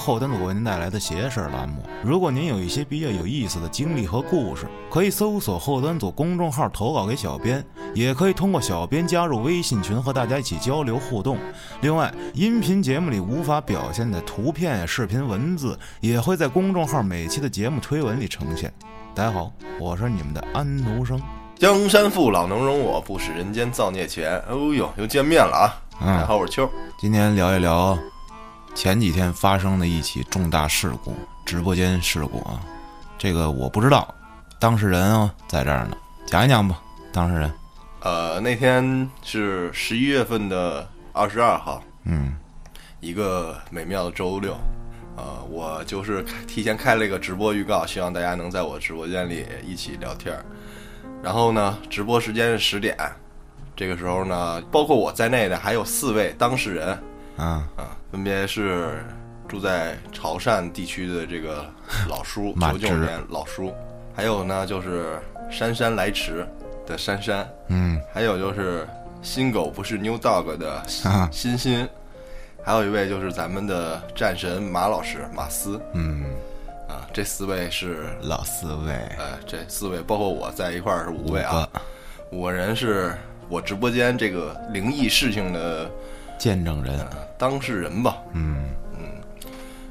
[0.00, 1.84] 后端组为您带来的“邪事儿”栏目。
[2.02, 7.62] 如果您有一些比较有意思的经历和故事，可以搜索后端组公众号投稿给小编，
[7.94, 11.36] 也可以通过小编加入微信群和大家一起交流互动。
[11.82, 18.72] 另外，音频节目里无法表现的图片、视频、文字，也会在公众号每期的节目推文里呈现。
[19.14, 21.20] 大家好，我是你们的安徒生。
[21.56, 24.42] 江山父老能容我，不使人间造孽钱。
[24.48, 25.76] 哦呦，又见面了啊！
[26.00, 26.66] 大家好，我是秋。
[26.98, 27.98] 今天聊一聊
[28.74, 32.60] 前几天发生的一起重大事故，直播间事故啊。
[33.18, 34.14] 这个我不知道，
[34.58, 35.96] 当事人啊在这儿呢，
[36.26, 36.80] 讲一讲吧。
[37.12, 37.52] 当事人，
[38.00, 42.34] 呃，那天是十一月份的二十二号，嗯，
[43.00, 44.56] 一个美妙的周六。
[45.16, 50.44] 呃，我就是提前开了一个直播预告，希望大家能在我直播间里一起聊天儿。
[51.22, 52.96] 然后呢，直播时间是十点，
[53.76, 56.96] 这个时候呢，包括我在内的还有四位当事人
[57.36, 59.04] 啊，啊，分别是
[59.48, 61.64] 住在潮汕地区的这个
[62.08, 62.98] 老叔， 马九九芝。
[62.98, 63.72] 年老叔，
[64.14, 65.18] 还有呢就是
[65.50, 66.46] 姗姗来迟
[66.86, 68.86] 的姗姗，嗯还有就是
[69.22, 71.88] 新狗不是 New Dog 的啊欣欣，
[72.62, 76.24] 还有一位就是咱们的战神马老师马斯嗯，
[76.88, 81.68] 啊，这四位是老四位，呃这四位包括我在一块儿是五位啊，
[82.30, 82.52] 五个。
[82.52, 83.14] 人是
[83.48, 85.90] 我直播间这个灵异事情的
[86.40, 88.64] 见证人，呃当事人吧，嗯
[88.98, 89.04] 嗯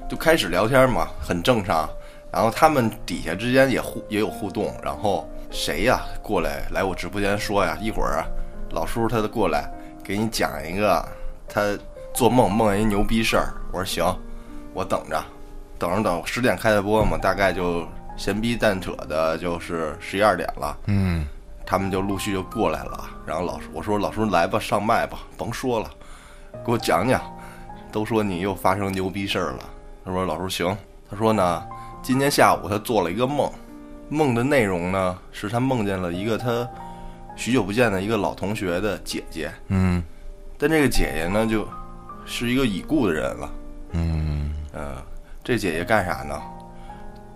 [0.09, 1.87] 就开始聊天嘛，很正常。
[2.31, 8.25] 然后他们底下之间也互也有互动，然后谁呀过来来我直播间说呀，一会儿啊
[8.71, 9.71] 老叔他过来
[10.03, 11.07] 给你讲一个
[11.47, 11.61] 他
[12.13, 13.53] 做梦梦见一牛逼事儿。
[13.71, 14.19] 我说行，
[14.73, 15.23] 我等着，
[15.77, 20.77] 等着等十点开的播嘛，大概就闲逼蛋扯的，就是十一二点了。
[20.87, 21.27] 嗯
[21.65, 23.07] 他们就陆续就过来了。
[23.27, 25.89] 然后老师我说老叔来吧，上麦吧，甭说了，
[26.65, 27.21] 给我讲讲。
[27.91, 29.59] 都说你又发生牛逼事儿了。
[30.05, 30.77] 他说老叔行。
[31.09, 31.67] 他说呢，
[32.03, 33.51] 今天下午他做了一个梦，
[34.09, 36.67] 梦的内容呢是他梦见了一个他
[37.35, 40.03] 许久不见的一个老同学的姐姐，嗯
[40.57, 41.67] 但这个姐姐呢就
[42.25, 43.49] 是一个已故的人了。
[43.93, 44.95] 嗯嗯，
[45.43, 46.39] 这姐姐干啥呢？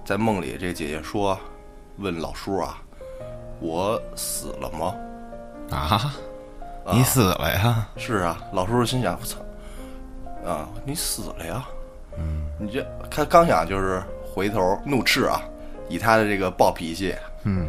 [0.06, 1.36] 在梦里，这姐姐说，
[1.98, 2.80] 问老叔啊，
[3.60, 4.96] 我死了吗？
[5.72, 6.14] 啊，
[6.92, 7.88] 你死了呀？
[7.96, 9.40] 是啊，老叔叔心想，我操，
[10.50, 11.66] 啊，你死了呀？
[12.18, 15.42] 嗯，你这他刚想就是回头怒斥啊，
[15.88, 17.68] 以他的这个暴脾气，嗯，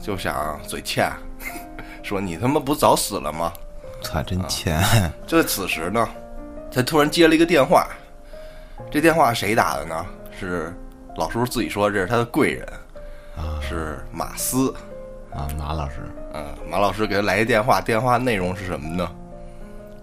[0.00, 1.10] 就想嘴欠，
[2.02, 3.52] 说你他妈不早死了吗？
[4.02, 4.80] 操，真欠，
[5.26, 6.08] 就在此时呢，
[6.70, 7.88] 他突然接了一个电话，
[8.90, 10.06] 这电话谁打的呢？
[10.38, 10.72] 是
[11.16, 12.66] 老叔自己说这是他的贵人，
[13.36, 14.72] 啊是马斯。
[15.32, 15.96] 啊，马老师，
[16.32, 19.10] 嗯，马老师给他来一电话，电话内容是什么呢？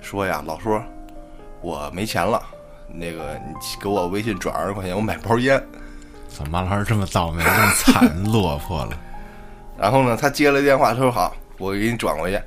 [0.01, 0.79] 说呀，老叔，
[1.61, 2.41] 我没钱了，
[2.87, 5.61] 那个你给我微信转二十块钱，我买包烟。
[6.27, 8.99] 怎么马老师这么倒霉，这么惨 落魄了？
[9.77, 12.39] 然后呢，他接了电话，他说好，我给你转过去。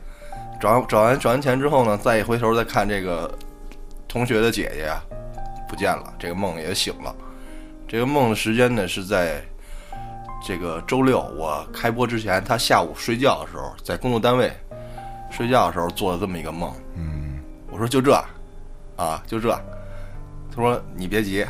[0.61, 3.31] 转转完转完钱之后呢，再一回头再看这个
[4.09, 5.03] 同学的姐姐啊，
[5.69, 7.15] 不见了，这个梦也醒了。
[7.89, 9.41] 这个梦的时间呢是在
[10.47, 14.53] 这个周六我开播之前，他下午睡觉的时候，在工作单位
[15.29, 16.73] 睡觉的时候做了这么一个梦。
[16.95, 18.15] 嗯我说就这，
[18.95, 19.51] 啊，就这。
[20.49, 21.45] 他说你别急，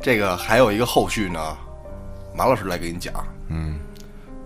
[0.00, 1.56] 这个还有一个后续呢，
[2.34, 3.14] 马老师来给你讲。
[3.46, 3.78] 嗯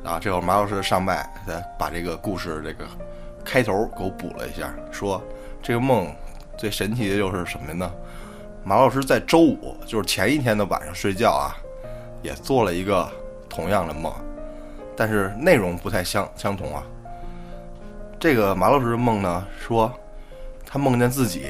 [0.05, 2.87] 啊，这会儿马老师上麦，他把这个故事这个
[3.43, 5.22] 开头给我补了一下，说
[5.62, 6.15] 这个梦
[6.59, 7.91] 最神奇的就是什么呢？
[8.62, 11.56] 马老师在周五，就是前一天的晚上睡觉啊，
[12.21, 13.11] 也做了一个
[13.56, 14.12] 同样的梦，
[14.94, 16.83] 但是内容不太相相同啊。
[18.21, 19.91] 这个马老师的梦呢，说
[20.66, 21.47] 他梦见自己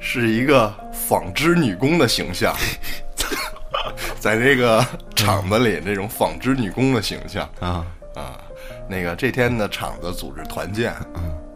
[0.00, 2.54] 是一个纺织女工的形象，
[4.18, 7.48] 在这个厂子里这种纺织女工的形象。
[7.60, 7.86] 啊，
[8.16, 8.40] 啊。
[8.88, 10.92] 那个这天呢，厂子组织团建，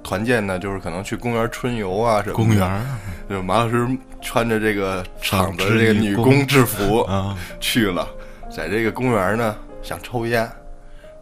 [0.03, 2.35] 团建呢就是可能去公园春游啊什么。
[2.37, 2.81] 公园儿
[3.29, 3.87] 就马老师
[4.23, 8.09] 穿着这个厂子这个女工制服啊，去了，
[8.51, 10.51] 在这个公园呢想抽烟，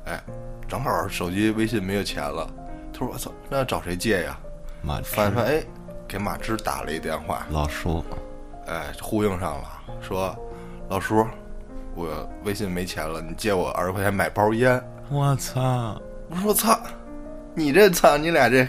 [0.06, 0.22] 哎，
[0.68, 2.48] 正好手机微信没有钱了，
[2.92, 4.38] 他说我操，那找谁借呀？
[4.82, 5.62] 马翻翻哎，
[6.06, 8.04] 给马芝打了一电话，老叔，
[8.66, 9.68] 哎，呼应上了，
[10.00, 10.36] 说
[10.88, 11.26] 老叔，
[11.94, 14.82] 我微信没钱了，你借我二十块钱买包烟。
[15.10, 16.78] 我操，我说我操，
[17.54, 18.66] 你这操，你俩这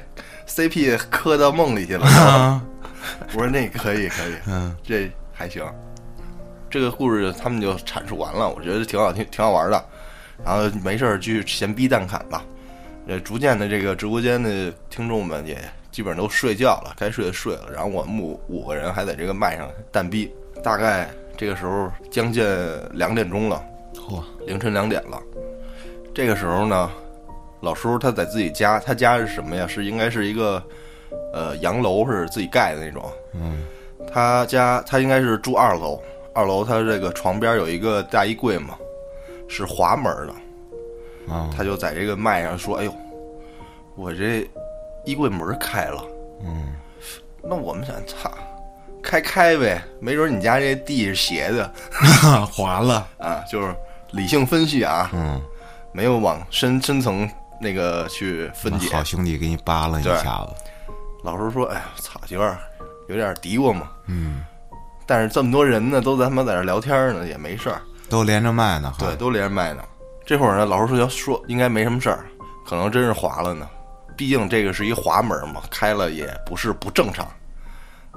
[0.47, 2.05] CP 磕到梦里去了。
[2.05, 2.61] 啊，
[3.33, 5.63] 我说那可以可以，嗯这还行。
[6.75, 9.81] 这个故事他们就阐述完了，我觉得挺好听，挺好玩的。
[10.43, 12.43] 然后没事儿继续闲逼蛋侃吧。
[13.07, 15.57] 呃，逐渐的这个直播间的听众们也
[15.89, 17.69] 基本上都睡觉了，该睡的睡了。
[17.73, 20.29] 然后我们五五个人还在这个麦上蛋逼，
[20.61, 22.45] 大概这个时候将近
[22.91, 23.63] 两点钟了，
[23.93, 25.17] 嚯，凌晨两点了。
[26.13, 26.91] 这个时候呢，
[27.61, 29.65] 老叔他在自己家，他家是什么呀？
[29.65, 30.61] 是应该是一个
[31.33, 33.09] 呃洋楼，是自己盖的那种。
[33.33, 33.63] 嗯，
[34.11, 35.97] 他家他应该是住二楼，
[36.35, 38.75] 二楼他这个床边有一个大衣柜嘛，
[39.47, 41.33] 是滑门的。
[41.33, 42.93] 啊，他就在这个麦上说：“哎呦，
[43.95, 44.47] 我这
[45.05, 46.05] 衣柜门开了。”
[46.45, 46.75] 嗯，
[47.41, 48.29] 那我们想，操，
[49.01, 51.73] 开开呗，没准你家这地是斜的
[52.51, 53.73] 滑了，啊，就是
[54.11, 55.41] 理性分析啊，嗯，
[55.93, 57.27] 没有往深深层
[57.59, 58.93] 那个去分解。
[58.93, 60.53] 好兄弟给你扒拉一下子，
[61.23, 62.57] 老师说：“哎呀，操，有点
[63.07, 63.89] 有点嘀咕嘛。
[64.07, 64.43] 嗯，”
[65.05, 67.81] 但是这么多人呢，都在他妈在这聊天呢，也没事儿。
[68.09, 69.83] 都连着麦呢，对，，都连着麦呢。
[70.25, 72.25] 这会儿呢，老师说要说应该没什么事儿，
[72.67, 73.67] 可能真是滑了呢。
[74.17, 77.27] 毕竟这个是一滑门嘛，开了也不是不正常。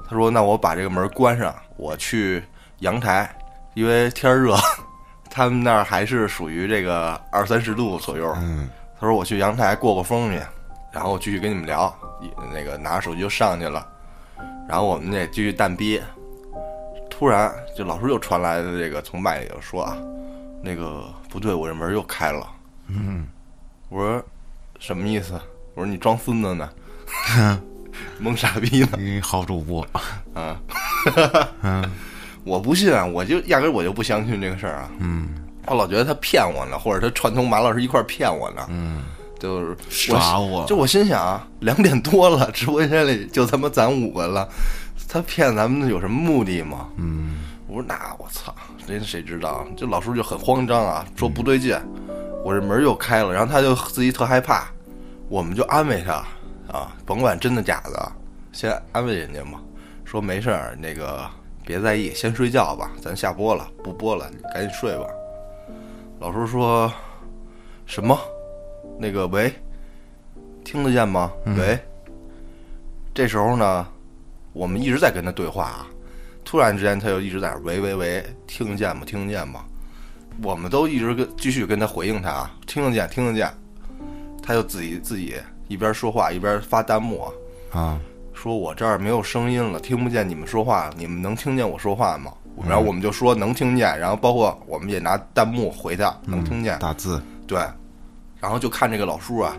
[0.09, 2.43] 他说：“那我把这个门关上，我去
[2.79, 3.29] 阳台，
[3.75, 4.55] 因为天儿热，
[5.29, 8.33] 他们那儿还是属于这个二三十度左右。
[8.37, 8.67] 嗯，
[8.99, 10.41] 他说我去阳台过过风去，
[10.91, 11.93] 然后继续跟你们聊。
[12.53, 13.87] 那个拿着手机就上去了，
[14.67, 16.01] 然后我们也继续蛋逼。
[17.19, 19.97] 突然，就老师又传来的这个从麦里头说啊，
[20.63, 22.47] 那个不对，我这门又开了。
[22.87, 23.27] 嗯，
[23.89, 24.23] 我说
[24.79, 25.33] 什么意思？
[25.75, 26.69] 我说你装孙子呢，
[28.19, 29.85] 蒙傻逼呢你好主播，
[30.33, 30.57] 啊！
[31.61, 31.83] 嗯
[32.45, 34.89] 我不信啊，我就压根儿我就不相信这个事儿啊。
[34.99, 35.27] 嗯
[35.65, 38.65] 我老觉得他骗我呢，或者他串通马老师一块儿骗我呢。
[38.69, 39.03] 嗯，
[39.37, 44.47] 就是耍我就我心想啊，两点多了，直播间里就他妈咱五个了，
[45.11, 46.87] 他骗咱们有什么目的吗？
[46.97, 48.53] 嗯，我说那我操，
[48.85, 49.65] 这谁知道？
[49.75, 51.75] 这老叔就很慌张啊，说不对劲，
[52.45, 54.67] 我这门又开了，然后他就自己特害怕，
[55.27, 56.23] 我们就安慰他
[56.71, 58.11] 啊，甭管真的假的，
[58.51, 59.59] 先安慰人家嘛，
[60.05, 61.27] 说没事儿，那个
[61.65, 65.07] 别在意，先睡觉吧，咱下播了，不播了，你赶紧睡吧。
[66.19, 66.91] 老叔说
[67.87, 68.15] 什么？
[68.99, 69.51] 那个喂，
[70.63, 71.31] 听得见吗？
[71.57, 71.79] 喂。
[73.11, 73.87] 这时候呢，
[74.59, 75.87] 我们一直在跟他对话啊。
[76.43, 79.03] 突然之间，他就一直在那儿喂喂喂，听得见吗？
[79.05, 79.63] 听得见吗？
[80.43, 83.49] 我们都一直跟继续跟他回应他啊，听得见，听得见。
[84.43, 85.35] 他就自己自己
[85.69, 87.31] 一边说话一边发弹幕
[87.71, 87.99] 啊，啊，
[88.33, 92.33] 说我这儿没有声音了，听不见你们说话，你们能听见我说话吗？
[92.67, 96.77] 然后我们就说能听见，然后包括我们也拿弹幕回他，能听见。
[96.79, 97.59] 打字，对，
[98.41, 99.55] 然后就看这个老叔啊，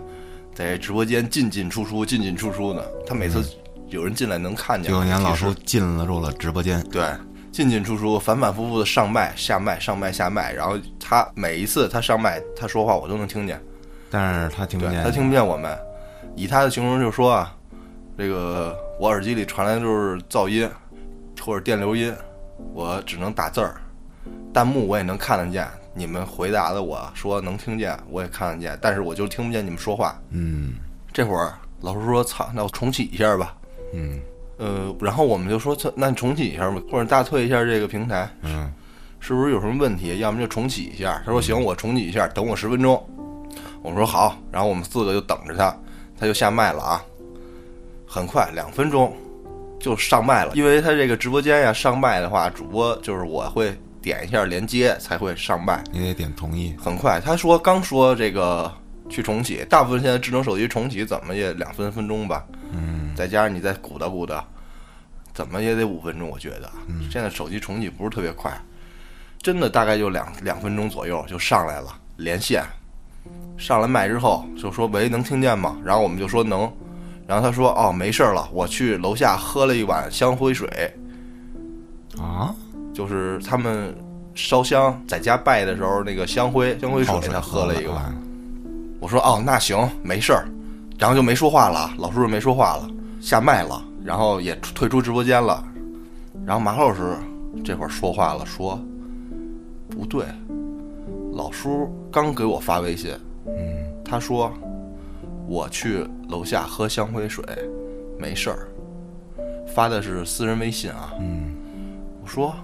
[0.54, 2.90] 在直播间进进出出，进进出出的。
[3.06, 3.42] 他每次
[3.90, 4.90] 有人进来能看见。
[4.90, 7.04] 九年老提示叔进入了直播间，对，
[7.52, 13.60] 进进出出，反反复复的上麦下麦上麦下麦，然后他每一次他上麦他说话我都能听见，
[14.10, 15.76] 但是他听不见，他听不见我们。
[16.36, 17.54] 以他的形容就说啊，
[18.16, 20.70] 这个我耳机里传来的就是噪音
[21.40, 22.14] 或者电流音，
[22.72, 23.80] 我只能打字儿，
[24.52, 25.66] 弹幕我也能看得见。
[25.92, 30.16] 你们回答的我说能听见，我也看得见，但是我就听不见你们说话。
[30.30, 30.74] 嗯
[31.12, 33.56] 这会儿老师说：“操，那我重启一下吧。
[33.92, 34.20] 嗯”
[34.58, 38.70] 呃，然后我们就说：“操，那你重启一下吧，或者大退一下这个平台，嗯
[39.18, 40.18] 是不是有什么问题？
[40.18, 43.02] 要么就重启一下。”他说：“行，我重启一下，等我十分钟。”
[43.82, 45.74] 我说：“好。”然后我们四个就等着他，
[46.18, 47.02] 他就下麦了啊。
[48.06, 49.16] 很快，两分钟
[49.78, 55.82] 就上麦了，因为他这个直播间呀，上麦的话，主播就是我会点一下连接才会上麦。
[55.92, 58.70] 你得点同意，很快，他说刚说这个
[59.08, 62.59] 去重启，大部分现在智能手机重启怎么也两分分钟吧，嗯
[63.14, 64.44] 再加上你再鼓捣鼓捣，
[65.32, 66.70] 怎么也得五分钟，我觉得。
[67.10, 68.52] 现在手机重启不是特别快，
[69.40, 72.64] 真的大概就两两分钟左右就上来了，连线，
[73.58, 75.76] 上来麦之后就说喂，能听见吗？
[75.84, 76.70] 然后我们就说能，
[77.26, 80.68] 然后他说哦没事儿了，我去楼下喝了一碗香灰水，
[82.18, 82.54] 啊，
[82.94, 83.94] 就是他们
[84.34, 87.90] 烧香在家拜的时候那个香灰香灰水他喝了一个。
[87.92, 88.02] 碗。
[88.02, 88.14] 啊
[89.00, 90.46] 我说哦，那行，没事儿，
[90.98, 92.86] 然后就没说话了，老叔就没说话了，
[93.20, 95.62] 下麦了，然后也退出直播间了，
[96.46, 97.16] 然后马老师
[97.64, 98.80] 这会儿说话了，说
[99.88, 100.24] 不对，
[101.34, 103.12] 老叔刚给我发微信，
[103.46, 103.52] 嗯
[104.04, 104.52] 他说
[105.46, 107.44] 我去楼下喝香灰水，
[108.18, 108.68] 没事儿，
[109.74, 111.54] 发的是私人微信啊，嗯
[112.22, 112.54] 我说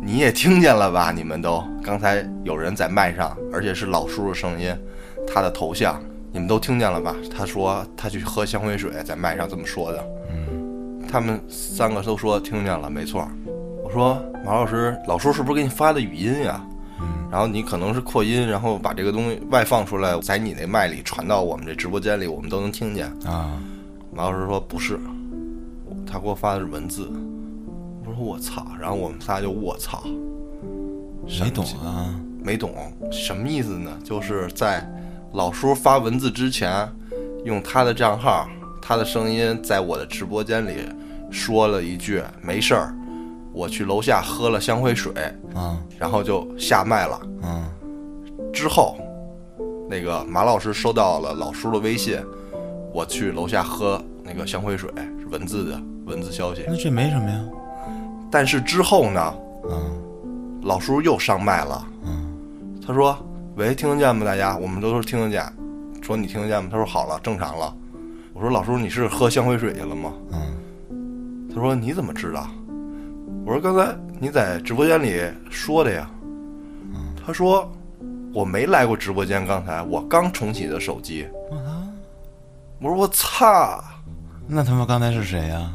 [0.00, 1.10] 你也听见了吧？
[1.10, 4.76] 你们都刚才有人在麦上，而且是老叔的声音，
[5.26, 6.00] 他的头像，
[6.32, 7.14] 你们都听见了吧？
[7.30, 10.04] 他说他去喝香灰水，在麦上这么说的。
[10.30, 13.28] 嗯他们三个都说听见了，没错。
[13.84, 16.64] 我说马老师，老叔是不是给你发的语音呀？
[17.00, 23.06] 嗯然后你可能是扩音，然后把这个东西外放出来，在你那麦里传到我们这直播间里，我们都能听见。
[23.26, 23.60] 啊，
[24.10, 24.98] 马老师说不是，
[26.06, 27.10] 他给我发的是文字。
[28.06, 30.02] 我说我操，然后我们仨就我操，
[31.40, 32.14] 没懂啊？
[32.42, 32.74] 没懂
[33.10, 33.90] 什么意思呢？
[34.02, 34.86] 就是在
[35.32, 36.86] 老叔发文字之前，
[37.44, 38.46] 用他的账号，
[38.82, 40.88] 他的声音在我的直播间里
[41.30, 42.94] 说了一句“没事儿”，
[43.52, 45.12] 我去楼下喝了香灰水，
[45.54, 47.20] 啊然后就下麦了。
[47.42, 47.64] 嗯
[48.52, 48.98] 之后，
[49.88, 52.20] 那个马老师收到了老叔的微信，
[52.92, 56.64] 我去楼下喝那个香灰水，是文字的文字消息。
[56.68, 57.40] 那这没什么呀？
[58.30, 59.34] 但是之后呢，
[59.70, 62.36] 嗯老叔又上麦了，嗯
[62.86, 63.16] 他说
[63.54, 64.24] ：“喂，听得见吗？
[64.24, 65.44] 大家，我们都是听得见。
[66.00, 67.76] 说你听得见吗？”他说：“好了，正常了。”
[68.32, 72.48] 我说：“老叔，你是喝香灰水去了吗嗯，？”他说：“你怎么知道？”
[73.44, 76.10] 我说：“刚才你在直播间里说的呀。”
[76.94, 77.70] 嗯他说
[78.32, 81.26] ：“我没来过直播间，刚才我刚重启的手机。”
[82.80, 83.84] 我说：“我操！”
[84.48, 85.70] 那他妈刚才是谁呀？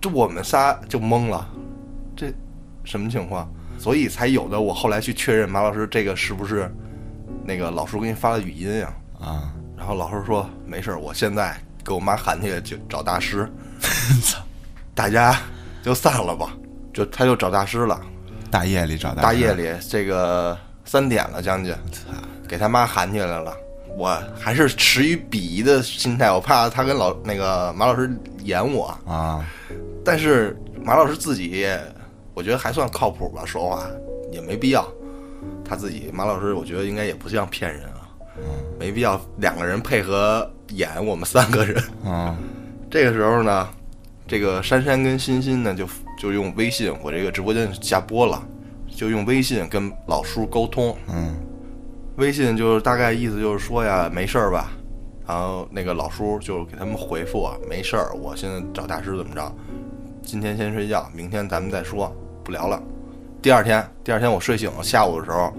[0.00, 1.48] 这我们仨就懵了，
[2.16, 2.32] 这
[2.82, 3.48] 什么情况？
[3.78, 6.70] 所以才有的我后来去确认马老师这个是不是
[7.46, 13.48] 那个老师给你发了语音呀、啊，然后老师说没事儿，我现在给我妈喊起来就找大师，
[14.22, 14.40] 操！
[14.94, 15.38] 大家
[15.82, 16.56] 就散了吧。
[16.92, 18.00] 就他就找大师了，
[18.50, 21.74] 大夜里找大师大夜里这个三点了将近，
[22.48, 23.54] 给他妈喊起来了。
[23.98, 28.10] 我还是持于鄙夷的心态，我怕他跟老那个马老师
[28.44, 28.86] 演我。
[29.06, 29.44] 啊，
[30.02, 31.66] 但是马老师自己，
[32.32, 33.86] 我觉得还算靠谱吧，说话
[34.32, 34.82] 也没必要。
[35.68, 38.08] 他自己马老师，我觉得应该也不像骗人啊，
[38.78, 41.82] 没必要两个人配合演我们三个人。
[42.04, 42.36] 嗯
[42.90, 43.68] 这个时候呢，
[44.26, 45.86] 这个珊珊跟欣欣呢，就
[46.18, 48.42] 就用微信，我这个直播间下播了，
[48.88, 50.96] 就用微信跟老叔沟通。
[51.08, 51.34] 嗯
[52.16, 54.70] 微信就是大概意思就是说呀，没事儿吧？
[55.26, 59.52] 然后那个老叔就给他们回复啊，没事儿，我现在找大师怎么着？
[60.22, 62.10] 今天先睡觉，明天咱们再说，
[62.42, 62.82] 不聊了。
[63.46, 65.54] 第二天，第二天我睡醒了，下午的时候，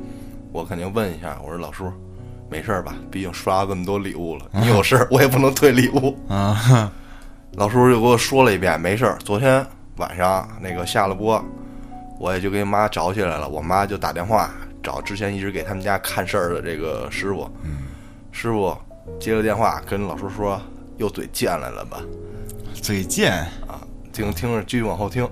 [0.51, 1.89] 我肯定问一下，我说老叔，
[2.50, 2.94] 没事儿吧？
[3.10, 6.13] 毕竟刷了这么多礼物了，你有事儿我也不能退礼物。
[6.27, 6.91] 啊，
[7.56, 9.17] 老叔就给我说了一遍，没事儿。
[9.20, 9.65] 昨天
[9.96, 11.41] 晚上那个下了播，
[12.20, 13.48] 我也就给妈找起来了。
[13.48, 14.51] 我妈就打电话
[14.84, 17.50] 找之前一直给他们家看事儿的这个师傅，
[18.34, 18.77] 师傅
[19.17, 20.62] 接了电话跟老叔说
[20.98, 22.01] 又嘴贱来了吧？
[22.74, 23.32] 嘴贱
[23.65, 23.79] 啊，
[24.12, 25.25] 听听着，继续往后听。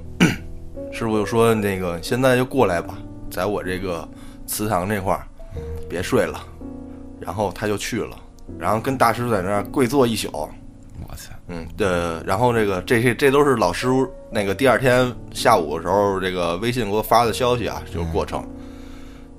[0.96, 2.98] 师傅就说那个现在就过来吧，
[3.30, 4.08] 在我这个
[4.48, 5.28] 祠堂这块儿，
[5.90, 6.42] 别睡了。
[7.20, 8.18] 然后他就去了，
[8.58, 10.30] 然后跟大师在那儿跪坐一宿。
[10.32, 11.88] 我操，嗯，对，
[12.26, 13.88] 然后这个这些这都是老师
[14.32, 18.46] 那个第二天下午的时候，这个微信给我发的消息啊，就是过程。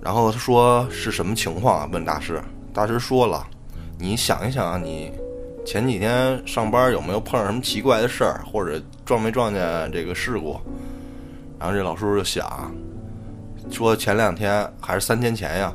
[0.03, 1.89] 然后他说是什么情况啊？
[1.93, 3.47] 问大师，大师说了，
[3.99, 5.13] 你想一想啊，你
[5.65, 10.61] 前几天上班有没有碰上什么奇怪的事儿，或者撞没撞见这个事故？
[11.59, 12.73] 然后这老叔就想，
[13.71, 15.73] 说前两天还是三天前呀，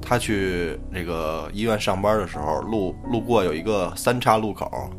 [0.00, 4.90] 他去那个医院上班的时候，路路过有一个三岔路口，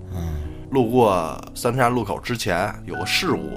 [0.71, 3.51] 路过三岔路口之前有个事故，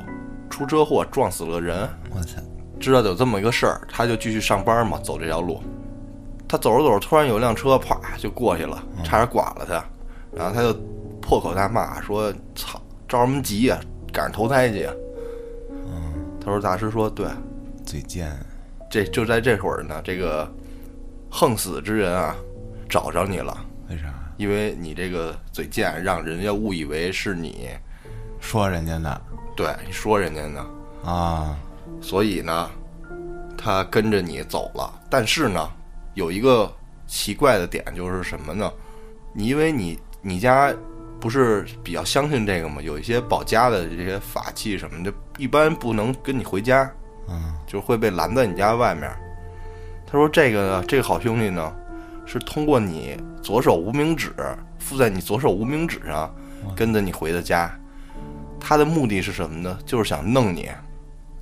[0.50, 1.88] 出车祸撞死了个人。
[2.14, 2.40] 我操，
[2.78, 5.60] 知道有这么一个事儿，他就继续上班嘛，走这条路。
[6.46, 9.84] 他走着走着，突然有一辆车啪就过去了，差点剐了他。
[10.30, 10.72] 然后他就
[11.20, 13.78] 破口大骂说：“操，着什么急呀、
[14.12, 14.90] 赶上投胎去呀、
[16.40, 17.26] 他说：“大师说对，
[17.84, 18.34] 嘴贱，
[18.90, 20.50] 这就在这会儿呢，这个
[21.30, 22.34] 横死之人啊，
[22.88, 23.56] 找着你了，
[23.90, 24.14] 为啥？
[24.36, 27.68] 因为你这个嘴贱，让人家误以为是你，
[28.40, 29.20] 说人家的
[29.56, 30.66] 对你说人家呢，
[31.04, 31.58] 啊，
[32.00, 32.70] 所以呢，
[33.56, 35.00] 他跟着你走了。
[35.10, 35.68] 但是呢，
[36.14, 36.72] 有一个
[37.06, 38.72] 奇怪的点就是什么呢？
[39.34, 40.72] 你因为你你家
[41.20, 42.80] 不是比较相信这个吗？
[42.80, 46.90] 有一些保家的这些法器什么的，一般不能跟你回家，
[47.28, 49.10] 嗯，就会被拦在你家外面。
[50.06, 51.74] 他说这个呢，这个好兄弟呢，
[52.24, 54.32] 是通过你左手无名指
[54.78, 56.34] 附在你左手无名指上，
[56.74, 57.70] 跟着你回的家。
[58.60, 59.78] 他的目的是什么呢？
[59.84, 60.68] 就是想弄你，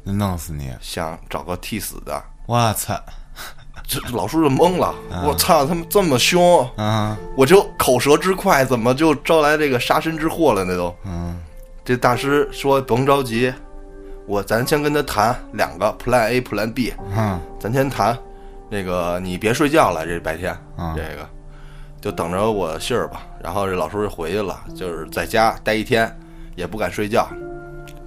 [0.04, 0.70] 弄死你！
[0.80, 2.22] 想找个替死的。
[2.46, 2.94] 我操，
[3.86, 10.76] 这老叔就懵了，我操，他们这么凶，啊，我就口舌之快，怎么就招来这个杀身之祸了呢？
[10.76, 11.40] 都，嗯，
[11.84, 13.52] 这大师说甭着急，
[14.26, 18.18] 我咱先跟他谈两个 Plan A、Plan B，嗯，咱先谈，
[18.68, 21.28] 那个你别睡觉了，这白天，啊这个
[22.00, 23.22] 就等着我信儿吧。
[23.40, 26.12] 然后这老叔就回去了，就是在家待一天，
[26.56, 27.28] 也不敢睡觉。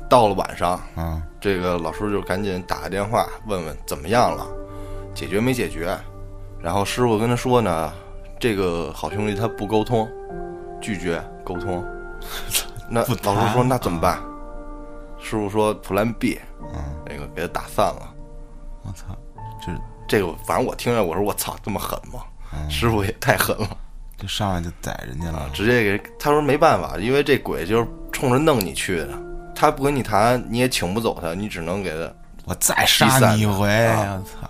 [0.09, 4.45] 到了晚上，嗯，这个老叔就赶紧打个电话问问怎么样了，
[5.19, 5.97] 解决没解决。
[6.61, 7.91] 然后师傅跟他说呢，
[8.39, 10.09] 这个好兄弟他不沟通，
[10.81, 11.85] 拒绝沟通，
[12.89, 14.17] 那老师说那怎么办？
[15.19, 16.39] 师傅说 Plan B，
[16.73, 18.13] 嗯，那个给他打散了。
[18.83, 19.07] 我操，
[19.61, 19.71] 这
[20.07, 22.21] 这个反正我听着，我说我操，这么狠吗？
[22.53, 23.77] 嗯师傅也太狠了，
[24.17, 29.09] 就上来就宰人家了，直接给他说没办法，因为这鬼就是冲着弄你去的，
[29.53, 32.09] 他不跟你谈，你也请不走他，你只能给他。
[32.45, 34.49] 我再杀你一回，啊我操！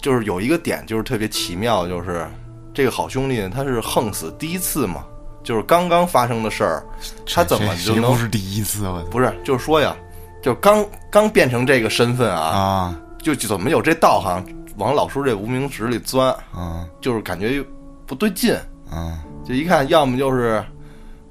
[0.00, 2.26] 就是有一个点就是特别奇妙，就是
[2.72, 5.04] 这个好兄弟，他是横死第一次嘛，
[5.42, 6.82] 就是刚刚发生的事儿，
[7.26, 8.88] 他怎么就能不是第一次？
[8.88, 9.32] 我操不是？
[9.44, 9.94] 就是说呀，
[10.42, 14.42] 就刚刚变成这个身份啊，啊就就怎么有这道行
[14.76, 17.62] 往老叔这无名指里钻，嗯就是感觉
[18.06, 18.56] 不对劲，
[18.90, 20.64] 嗯就一看，要么就是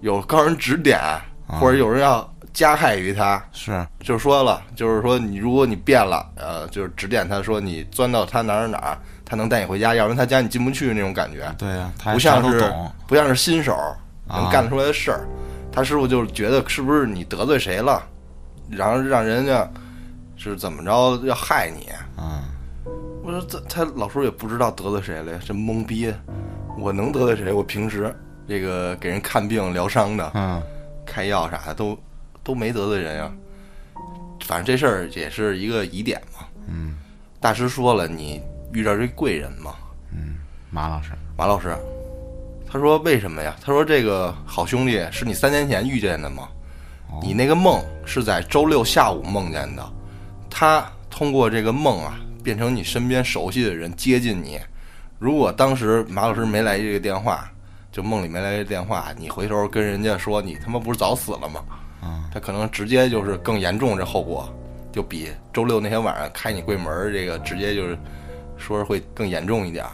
[0.02, 1.00] 有高人指点，
[1.48, 3.44] 或者有人要加害于他。
[3.52, 12.74] 是就说了，就是说你如果你变了，呃，就是指点他说你钻到他哪儿哪儿，他能带你回家，要不然他家你进不去那种感觉，对呀，他不像是，
[13.08, 13.76] 不像是新手
[14.28, 15.28] 能啊干得出来的事儿。
[15.72, 18.02] 他师傅就是觉得是不是你得罪谁了，
[18.70, 19.70] 然后让人家
[20.36, 21.90] 是怎么着要害你。
[22.18, 22.42] 嗯
[23.22, 26.12] 我说这他老叔也不知道得罪谁了呀，这懵逼。
[26.80, 27.54] 我能得罪谁？
[27.54, 28.16] 我平时
[28.48, 30.60] 这个给人看病疗伤的，嗯
[31.06, 31.96] 开药啥的都
[32.50, 33.32] 都没得罪人呀。
[34.46, 36.48] 反正这事儿也是一个疑点嘛。
[36.68, 36.98] 嗯，
[37.40, 38.42] 大师说了，你
[38.74, 39.76] 遇到这贵人嘛，
[40.12, 40.38] 嗯
[40.72, 41.78] 马老师，马老师，
[42.68, 43.56] 他说为什么呀？
[43.64, 46.50] 他说这个好兄弟是你三年前遇见的吗？
[47.22, 49.88] 你那个梦是在周六下午梦见的，
[50.50, 54.60] 他通过这个梦啊，变成你身边熟悉的人接近你。
[55.20, 57.48] 如果当时马老师没来这个电话，
[57.92, 61.64] 就梦里没来这电话，你回头跟人家说你他妈不是早死了吗？
[62.02, 64.48] 嗯他可能直接就是更严重这后果，
[64.92, 67.98] 就比周六那天晚上开你柜门这个直接就是
[68.58, 69.92] 说是会更严重一点儿。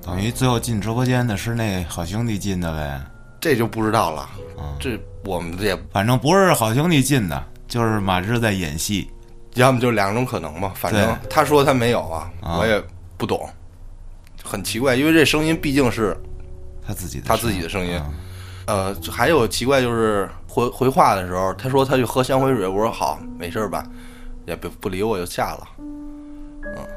[0.00, 3.00] 等于最后进直播间的是那好兄弟进的呗，
[3.40, 4.28] 这就不知道了。
[4.58, 9.08] 嗯这我们也反正不是好兄弟进的，就是马志在演戏。
[9.54, 12.58] 要么就两种可能嘛，反正他说他没有啊，啊。
[12.58, 12.82] 我也
[13.16, 13.48] 不懂，
[14.42, 16.16] 很奇怪，因为这声音毕竟是
[16.84, 17.92] 他自己的他自己的声音。
[18.06, 18.14] 嗯
[18.66, 23.84] 呃，还有奇怪就是回回话的时候，他说他去喝香灰水，我说好，没事儿吧，
[24.46, 25.68] 也不不理我就下了，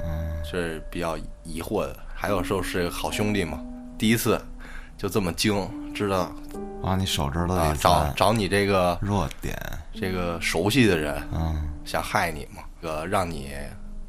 [0.06, 1.96] 嗯，这是比较疑惑的。
[2.14, 3.60] 还有时候是好兄弟嘛，
[3.98, 4.40] 第一次
[4.98, 6.32] 就这么精，知道
[6.84, 9.58] 啊你手指头找找你这个弱点，
[9.94, 13.54] 这个熟悉的人，嗯，想害你嘛，这个让你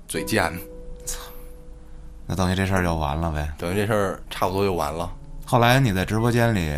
[0.07, 0.53] 嘴贱，
[1.05, 1.19] 操
[2.27, 3.53] 那等于这事儿就完了呗。
[3.59, 5.11] 等于这事儿差不多就完了。
[5.45, 6.71] 后来你在直播间里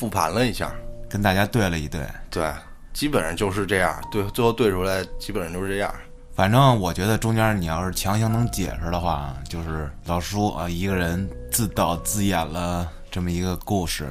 [0.00, 0.72] 复盘了一下，
[1.10, 2.50] 跟大家对了一对，对，
[2.94, 5.94] 基本上就是这样，对，最后对出来基本上就是这样。
[6.34, 14.10] 反正我觉得中间你要是强行能解释的话，就是老叔啊一个人自导自演了这么一个故事，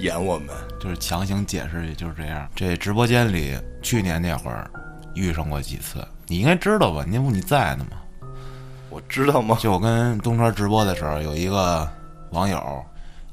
[0.00, 2.46] 演我们就是强行解释也就是这样。
[2.54, 4.70] 这直播间里去年那会儿
[5.14, 7.06] 遇上过几次，你应该知道吧？
[7.08, 7.96] 那不你在呢吗？
[8.90, 9.56] 我知道吗？
[9.58, 11.88] 就我跟东川直播的时候，有一个
[12.32, 12.84] 网友，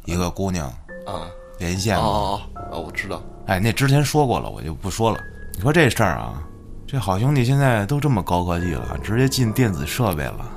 [0.06, 0.68] 一个姑娘
[1.06, 1.28] 啊，
[1.60, 3.22] 连线嘛，哦哦哦，我知道。
[3.48, 5.20] 哎，那之前说过了，我就不说了。
[5.54, 6.42] 你说这事儿啊，
[6.88, 10.52] 这好兄弟现在都这么高科技了，直接进电子设备了，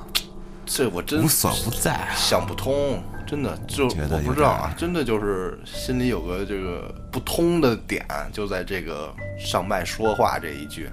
[0.65, 2.07] 这我真无所不在。
[2.15, 10.89] 想不通，真的就觉得我不知道啊，真的就是心里有个这个不通的点，就在这个上麦说话这一句。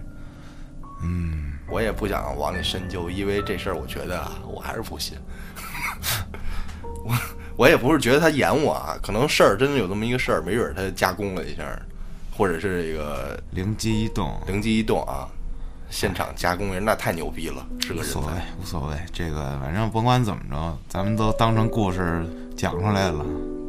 [1.02, 5.16] 嗯，我也不想往里深究，因为这事儿我觉得啊，我还是不信。
[7.04, 7.14] 我
[7.56, 11.62] 我也不是觉得他演我啊，可能事儿真的有这么一个事儿，没准儿他加工了一下，
[12.36, 15.28] 或者是这个灵机一动，灵机一动啊，
[15.90, 18.28] 现场加工人那太牛逼了，是个人无所谓。，
[18.62, 18.96] 无所谓。
[19.12, 22.24] 这个反正甭管怎么着，咱们都当成故事
[22.56, 23.24] 讲出来了。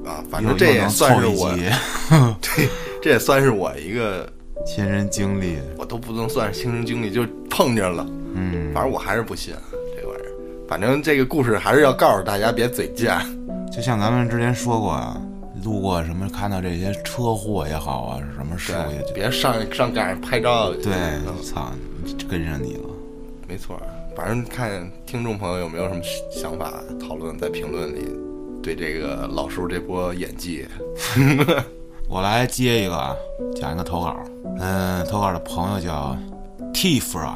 [0.06, 1.70] 啊，反正这也算是我， 对
[2.42, 2.70] 这
[3.04, 4.28] 这也算是我一个，
[4.66, 5.58] 亲身经历。
[5.78, 8.04] 我都不能算是亲身经历，就碰见了。
[8.34, 9.54] 嗯，反正我还是不信
[9.96, 10.32] 这玩意儿。
[10.68, 13.16] 反正这个故事还是要告诉大家别嘴贱。
[13.72, 15.20] 就像咱们之前说过啊，
[15.64, 20.72] 路过什么看到这些车祸也好啊，什么事故也对，别上上赶上拍照。
[20.74, 21.72] 对嗯，操，
[22.30, 22.90] 跟上你了。
[23.48, 23.82] 没错。
[24.14, 28.10] 反正看听众朋友有没有什么想法讨论，在评论里
[28.62, 30.68] 对这个老叔这波演技，
[32.10, 33.16] 我来接一个啊，
[33.56, 34.18] 讲一个投稿。
[34.60, 36.16] 嗯，投稿的朋友叫
[36.74, 37.36] Tifra，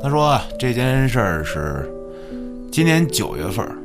[0.00, 1.92] 他说这件事儿是
[2.70, 3.76] 今年九月份儿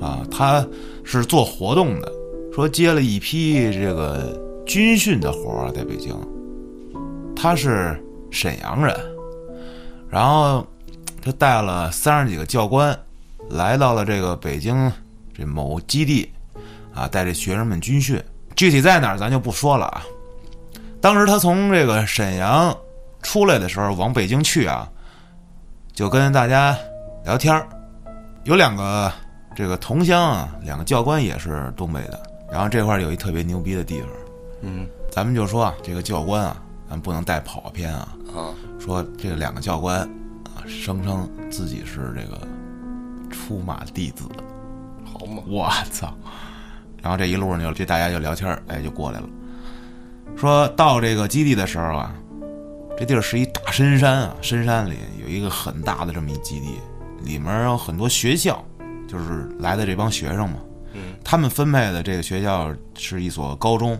[0.00, 0.66] 啊，他
[1.04, 2.12] 是做活动的，
[2.54, 6.14] 说接了一批这个军训的活儿在北京。
[7.34, 8.98] 他是沈阳人，
[10.08, 10.66] 然后
[11.22, 12.98] 他带了三十几个教官，
[13.50, 14.90] 来到了这个北京
[15.34, 16.30] 这某基地，
[16.94, 18.22] 啊，带着学生们军训。
[18.56, 20.02] 具体在哪儿咱就不说了啊。
[20.98, 22.74] 当时他从这个沈阳
[23.22, 24.88] 出来的时候，往北京去啊，
[25.92, 26.76] 就跟大家
[27.24, 27.68] 聊天儿。
[28.44, 29.12] 有两个
[29.56, 32.22] 这个同乡啊，两个教官也是东北的。
[32.52, 34.08] 然后这块儿有一特别牛逼的地方，
[34.60, 38.14] 嗯咱们就说啊，这个教官啊，咱不能带跑偏啊。
[38.34, 40.00] 啊说这两个教官
[40.44, 42.38] 啊，声称自己是这个
[43.30, 44.24] 出马弟子。
[45.04, 46.12] 好嘛，我操！
[47.02, 49.28] 然后这一路上就这大家就聊天儿，哎，就过来了。
[50.36, 52.14] 说到这个基地的时候啊，
[52.98, 56.78] 这地儿是一大深山啊，深山里有一个很大的这么一基地，
[57.24, 58.62] 里面有很多学校，
[59.06, 60.56] 就是来的这帮学生嘛。
[60.92, 63.98] 嗯，他们分配的这个学校是一所高中，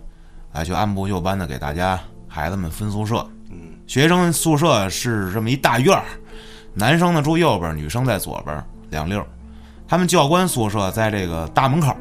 [0.52, 3.26] 哎，就按部就班的给大家孩子们分宿舍。
[3.50, 6.04] 嗯学生宿舍是这么一大院儿，
[6.74, 9.26] 男生呢住右边，女生在左边，两溜儿。
[9.86, 11.94] 他们教官宿舍在这个大门口。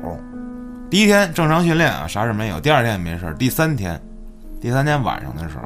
[0.90, 2.60] 第一天正常训练啊，啥事没有。
[2.60, 3.36] 第二天也没事。
[3.38, 4.02] 第三天，
[4.60, 5.66] 第三天晚上的时候，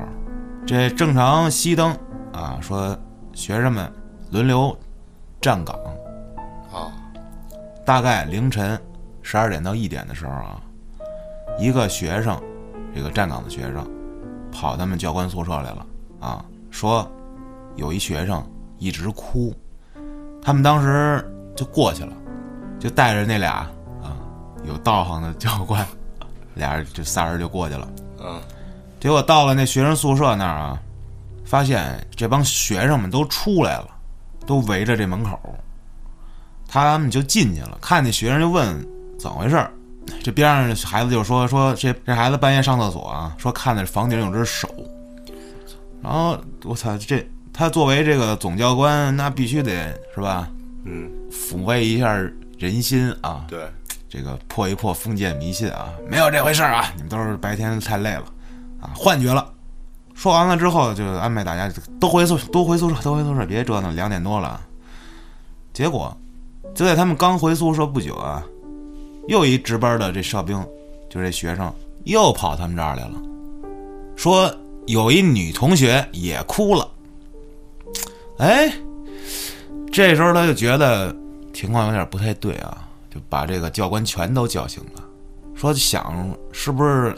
[0.65, 1.95] 这正常熄灯
[2.33, 2.97] 啊，说
[3.33, 3.89] 学生们
[4.31, 4.77] 轮流
[5.39, 5.73] 站岗。
[6.73, 6.91] 啊
[7.89, 8.79] 大概凌晨
[9.23, 10.61] 十二点到一点的时候啊，
[11.57, 12.39] 一个学生，
[12.93, 13.83] 这个站岗的学生，
[14.51, 15.83] 跑他们教官宿舍来了
[16.19, 17.11] 啊，说
[17.77, 18.47] 有一学生
[18.77, 19.51] 一直哭，
[20.39, 22.13] 他们当时就过去了，
[22.79, 23.67] 就带着那俩
[24.03, 24.21] 啊
[24.63, 25.83] 有道行的教官，
[26.53, 27.89] 俩人就仨人就过去了。
[28.19, 28.39] 嗯
[28.99, 30.79] 结果到了那学生宿舍那儿啊，
[31.43, 33.87] 发现这帮学生们都出来了，
[34.45, 35.39] 都围着这门口。
[36.71, 39.71] 他们就进去了，看见学生就问怎么回事儿。
[40.23, 44.67] 这边上的孩子就说说这这孩子半夜上厕所啊，说看见房顶有只手。
[46.01, 50.49] 然后我操，这他作为这个总教官，那必须得是吧，
[50.85, 52.15] 嗯，抚慰一下
[52.57, 53.45] 人心啊。
[53.47, 53.69] 对，
[54.07, 56.91] 这个破一破封建迷信啊，没有这回事儿啊！
[56.95, 58.23] 你们都是白天太累了，
[58.81, 59.45] 啊，幻觉了。
[60.15, 64.59] 说完了之后，就安排大家都回宿都回宿舍，都回宿舍，别折腾，两点多了。
[65.73, 66.17] 结果
[66.75, 68.43] 就在他们刚回宿舍不久啊，
[69.27, 70.57] 又一值班的这哨兵，
[71.09, 71.73] 就这学生
[72.05, 73.21] 又跑他们这儿来了，
[74.15, 74.53] 说
[74.87, 76.89] 有一女同学也哭了。
[78.37, 78.71] 哎，
[79.91, 81.15] 这时候他就觉得
[81.53, 85.03] 情况有点不太对啊，就把这个教官全都叫醒了，
[85.55, 87.13] 说想是不是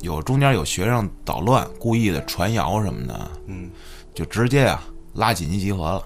[0.00, 3.70] 有中间有学生捣乱，故意的传谣什么的，嗯。
[4.14, 4.80] 就直接啊
[5.14, 6.00] 拉紧急集合了，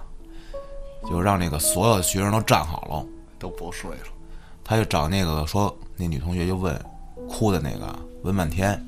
[1.07, 3.05] 就让那个所有的学生都站好了。
[3.39, 4.07] 都不睡了。
[4.65, 6.79] 他就找那个说那女同学就问
[7.29, 8.85] 哭的那个问半天，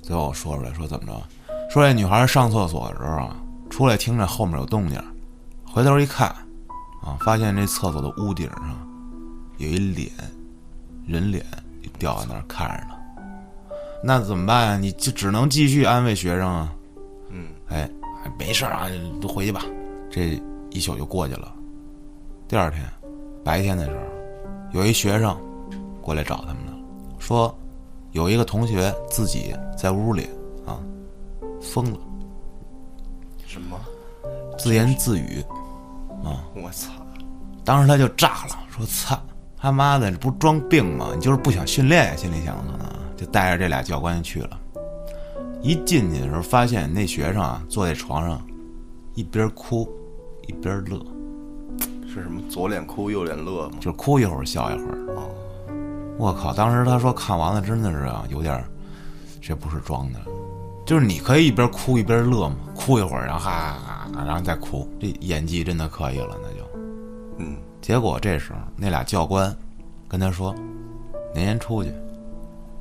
[0.00, 1.22] 最后说出来说怎么着，
[1.70, 3.36] 说这女孩上厕所的时候啊，
[3.68, 5.02] 出来听着后面有动静，
[5.64, 6.28] 回头一看，
[7.02, 8.88] 啊，发现这厕所的屋顶上
[9.58, 10.10] 有一脸，
[11.06, 11.44] 人脸
[11.82, 12.94] 就吊在那儿看着呢。
[14.02, 14.78] 那怎么办呀？
[14.78, 16.72] 你就只能继续安慰学生啊。
[17.30, 17.90] 嗯哎，
[18.38, 18.86] 没事儿啊，
[19.20, 19.62] 都回去吧。
[20.10, 20.40] 这
[20.74, 21.54] 一宿就过去了。
[22.48, 22.82] 第二天
[23.44, 25.34] 白天的时候，有一学生
[26.02, 26.72] 过来找他们了，
[27.20, 27.56] 说
[28.10, 30.28] 有一个同学自己在屋里
[30.66, 30.82] 啊
[31.62, 31.98] 疯了，
[33.46, 33.78] 什么？
[34.58, 35.42] 自言自语
[36.24, 36.44] 啊。
[36.56, 36.90] 我操！
[37.64, 39.18] 当时他就炸了，说：“操
[39.56, 41.12] 他妈的，这不是装病吗？
[41.14, 44.60] 你就是不想训练呀？”心里想的呢，就带着这俩教官就去了。
[45.62, 48.42] 一进去的时候，发现那学生啊坐在床上，
[49.14, 49.88] 一边哭
[50.46, 50.98] 一边乐，
[52.06, 52.40] 是什么？
[52.48, 53.76] 左脸哭右脸乐吗？
[53.80, 54.98] 就是哭一会儿笑一会儿。
[55.16, 55.30] 哦，
[56.18, 56.52] 我靠！
[56.52, 58.64] 当时他说看完了真的是啊，有点儿，
[59.40, 60.20] 这不是装的，
[60.86, 66.64] 就是你可以一边哭一边乐嘛，哭一会儿，然后哈哈哈哈，然后再哭，这演技真的可以了，那就。
[67.38, 69.54] 嗯结果这时候那俩教官
[70.08, 70.54] 跟他说
[71.34, 71.92] ：“您先出去，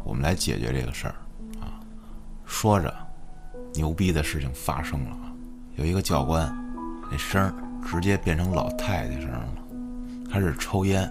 [0.06, 1.16] 我们来解决这个事儿
[1.60, 1.82] 啊。”
[2.46, 2.94] 说着，
[3.74, 5.34] 牛逼的事情发生了啊！
[5.76, 6.48] 有一个教官，
[7.14, 7.54] 那声儿
[7.86, 9.54] 直接变成老太太声儿了，
[10.32, 11.08] 开始抽烟。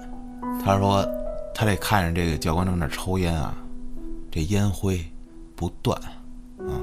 [0.65, 1.07] 他说
[1.55, 3.55] ：“他这看着这个教官正在那抽烟啊，
[4.29, 5.01] 这烟灰
[5.55, 5.97] 不断
[6.59, 6.75] 啊，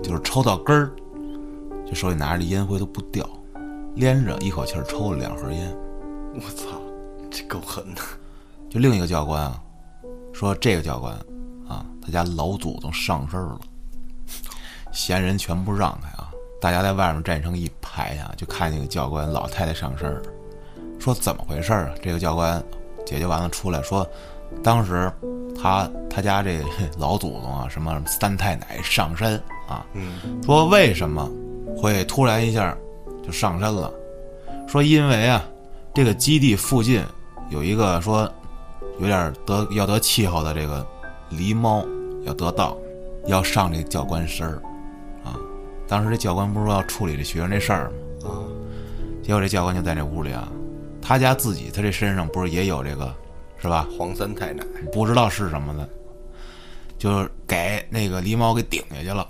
[0.00, 0.92] 就是抽到根儿，
[1.84, 3.28] 就手里拿着这烟灰都不掉，
[3.96, 5.76] 连着一口气儿抽了两盒烟。”
[6.40, 6.80] 我操，
[7.28, 8.00] 这够狠的。
[8.70, 9.60] 就另一个教官啊，
[10.32, 11.12] 说这个教官
[11.66, 13.58] 啊，他家老祖宗上身了，
[14.92, 16.30] 闲人全部让开啊！
[16.60, 20.22] 大家在外面站成一排啊，就看那个教官老太太上身儿。
[20.98, 21.94] 说怎么回事儿啊？
[22.02, 22.62] 这个教官
[23.06, 24.06] 解决完了出来说，
[24.62, 25.10] 当时
[25.56, 26.60] 他 他家这
[26.98, 31.30] 老祖宗啊，什么三太奶上身啊，嗯说为什么
[31.76, 32.76] 会突然一下
[33.24, 33.92] 就上身了？
[34.66, 35.44] 说因为啊，
[35.94, 37.02] 这个基地附近
[37.50, 38.28] 有一个说
[38.98, 40.84] 有点得要得气候的这个
[41.30, 41.84] 狸猫
[42.24, 42.76] 要得道，
[43.26, 44.62] 要上这教官身儿啊。
[45.88, 47.90] 当时这教官不是说要处理这学生这事儿
[48.22, 48.28] 吗？
[48.28, 48.44] 啊，
[49.22, 50.46] 结果这教官就在那屋里啊，
[51.00, 53.12] 他家自己他这身上不是也有这个
[53.56, 53.88] 是吧？
[53.96, 55.88] 黄三太奶，不知道是什么的，
[56.98, 59.26] 就是给那个狸猫给顶下去了。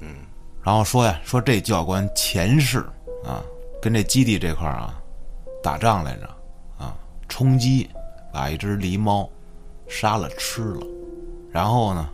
[0.00, 0.14] 嗯，
[0.62, 2.78] 然后说呀，说这教官前世
[3.22, 3.44] 啊，
[3.82, 4.98] 跟这基地这块儿啊
[5.62, 6.26] 打仗来着
[6.78, 6.96] 啊，
[7.28, 7.88] 冲击
[8.32, 9.28] 把一只狸猫
[9.88, 10.86] 杀了吃了，
[11.50, 12.08] 然后呢，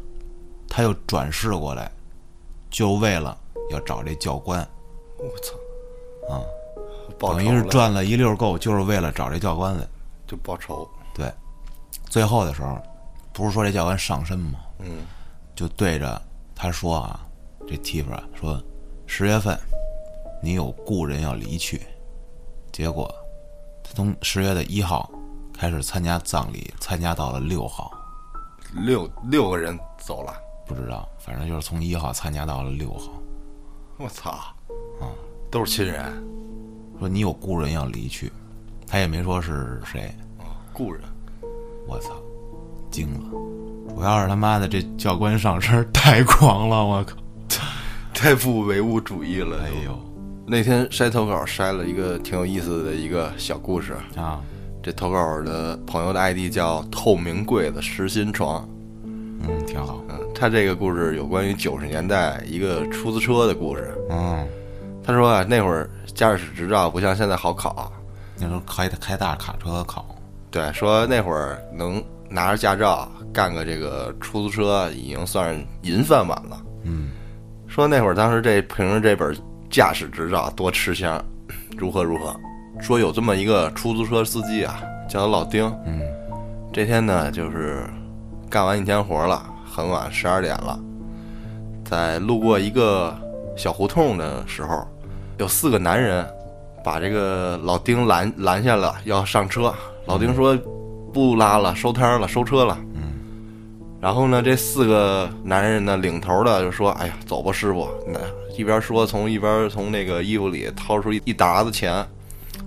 [0.68, 1.90] 他又转世过来，
[2.70, 3.38] 就为了
[3.72, 4.60] 要找这教官，
[5.18, 6.40] 我操，啊，
[7.18, 9.86] 报等于是赚了一溜够，就是为了找这教官来。
[10.24, 11.30] 就报仇，对，
[12.08, 12.80] 最后的时候，
[13.34, 14.60] 不是说这教官上身吗？
[14.78, 15.04] 嗯，
[15.54, 16.22] 就对着
[16.54, 17.26] 他说啊，
[17.68, 18.58] 这提夫啊说，
[19.06, 19.58] 十月份
[20.42, 21.82] 你有故人要离去，
[22.72, 23.14] 结果
[23.84, 25.10] 他从十月的一号
[25.52, 27.92] 开始参加葬礼，参加到了六号，
[28.72, 30.34] 六六个人走了，
[30.66, 33.10] 不知道，反正就是从一号参加到了六号。
[34.02, 34.30] 我操，
[35.00, 35.06] 啊，
[35.48, 36.12] 都是亲人，
[36.98, 38.32] 说你有故人要离去，
[38.84, 41.02] 他也没说是谁，啊，故人，
[41.86, 42.16] 我操，
[42.90, 43.30] 惊了！
[43.94, 47.16] 主要是他妈的这教官上身太狂了，我靠！
[48.12, 49.62] 太不唯物主义了。
[49.62, 49.96] 哎呦
[50.48, 54.40] 那天筛投稿筛了一个挺有意思的一个小故事，啊，
[54.82, 58.68] 这投稿的朋友的 ID 叫透明柜子实心床，
[59.42, 63.92] 嗯，挺好，嗯，他这个故事有关于九十年代一个出租车的故事。
[64.10, 64.46] 嗯，
[65.04, 67.90] 他说啊，那会儿驾驶执照不像现在好考，
[68.38, 70.04] 那时候开开大卡车考，
[70.50, 76.62] 对，说那会儿能拿着驾照干个这个出租车已经算是银饭碗了。
[76.84, 77.10] 嗯，
[77.66, 79.36] 说那会儿当时这凭着这本
[79.70, 81.22] 驾驶执照多吃香，
[81.76, 82.34] 如何如何。
[82.80, 85.64] 说有这么一个出租车司机啊，叫他老丁。
[85.86, 86.00] 嗯，
[86.72, 87.84] 这天呢，就是
[88.52, 90.78] 干完一天活了，很晚十二点了，
[91.86, 93.18] 在路过一个
[93.56, 94.86] 小胡同的时候，
[95.38, 96.22] 有四个男人
[96.84, 99.74] 把这个老丁拦拦下了，要上车。
[100.04, 100.54] 老丁说
[101.14, 102.76] 不拉了，收摊了，收车了。
[102.92, 103.14] 嗯，
[104.02, 108.20] 然后呢，这四个男人呢，领头的就说：“哎呀，走吧，师傅。”那
[108.54, 112.06] 一边说，从一边从那个衣服里掏出一一沓子钱。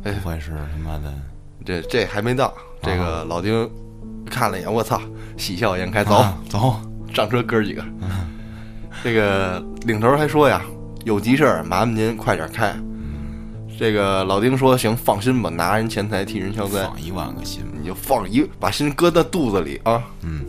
[0.02, 1.14] 不会是他妈的
[1.64, 3.70] 这这还没到，这个老丁
[4.30, 5.02] 看了一眼，我操，
[5.38, 6.16] 喜笑颜开，走。
[6.16, 6.80] 啊走，
[7.14, 7.84] 上车哥儿几个。
[9.04, 10.62] 这个领头还说呀，
[11.04, 12.76] 有急事儿，麻烦您快点开。
[13.78, 20.02] 这个老丁说行，放心吧，拿人钱财替人消灾，放一万个心，你就放一把心搁到肚子里啊。
[20.22, 20.46] 嗯，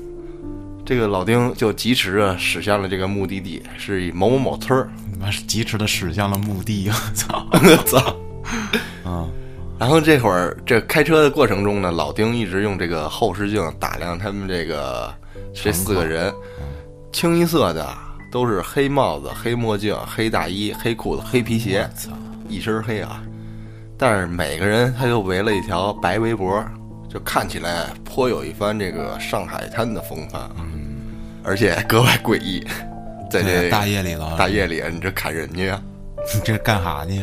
[0.84, 4.88] 这个老丁就疾驰着驶向了这个目的地，是以某某某村儿。
[5.12, 7.46] 他妈是疾驰的驶向了墓地，我操！
[7.50, 7.98] 我操！
[9.04, 9.26] 啊，
[9.78, 15.12] 然后这会儿这开车的过程中呢，老丁一直用这个后视镜打量他们这个
[15.54, 16.32] 这四个人，
[17.12, 17.86] 清一色的
[18.32, 22.10] 都是黑帽子、黑墨镜、黑大衣、黑裤子、黑皮鞋，操！
[22.48, 23.22] 一身黑啊。
[23.98, 26.64] 但是每个人他又围了一条白围脖，
[27.08, 30.56] 就看起来颇有一番这个上海滩的风范啊，
[31.42, 32.66] 而且格外诡异。
[33.30, 35.82] 在这对大夜里头，大夜里，你这砍人家呀！
[36.34, 37.22] 你这干哈去？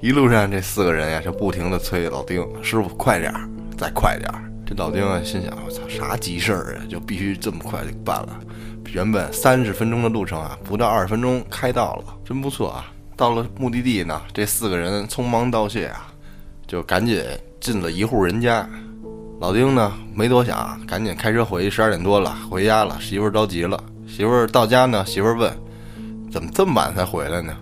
[0.00, 4.44] 一路上这四个人呀，就不停的催老丁师傅快点儿，再快点儿。
[4.64, 8.38] 这老丁啊，心想我操，啥急事儿啊，就必须这么快就办了。
[8.92, 12.86] 原本三十分钟的路程啊，不到二十分钟开到了，真不错啊。
[13.16, 16.12] 到了目的地呢，这四个人匆忙道谢啊，
[16.64, 17.20] 就赶紧
[17.58, 18.68] 进了一户人家。
[19.40, 22.96] 老丁呢没多想，赶紧开车回去，十二点多了，回家了。
[23.00, 25.52] 媳妇儿着急了，媳妇儿到家呢，媳妇儿问，
[26.30, 27.56] 怎么这么晚才回来呢？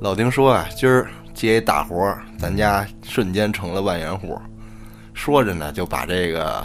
[0.00, 4.40] 老丁说啊，今儿接一大活儿，咱家瞬间成了万元户。
[5.12, 6.64] 说着呢，就把这个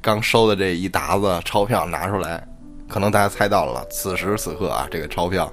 [0.00, 2.42] 刚收的这一沓子钞票拿出来。
[2.88, 5.52] 可能大家猜到了，此时此刻啊，这个钞票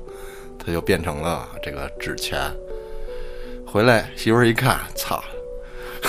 [0.64, 2.40] 它就变成了这个纸钱。
[3.66, 5.24] 回来媳妇儿一看，操，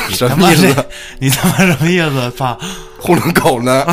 [0.08, 0.86] 你什么意思？
[1.18, 2.30] 你他妈什么意思？
[2.36, 2.58] 操！
[3.00, 3.86] 糊弄狗呢？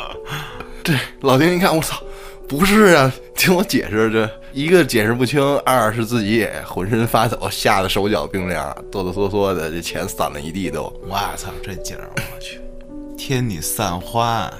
[0.84, 2.02] 这老丁一看，我操，
[2.46, 3.10] 不是啊！
[3.34, 10.92] 听我解释，这一个解释不清，二是自己也浑身发抖，吓得手脚冰凉，哆哆嗦嗦的，这钱散了一地都。
[11.08, 12.60] 我操，这景儿，我去！
[13.16, 14.52] 天女散花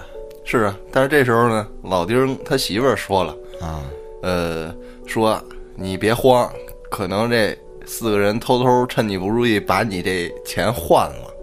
[0.44, 3.84] 是啊，但是这时候呢，老丁他媳妇儿说了，啊！
[4.22, 4.74] 呃，
[5.06, 5.40] 说
[5.74, 6.50] 你别慌，
[6.90, 11.34] 可能这四个人偷偷趁你不注意把你这钱换了。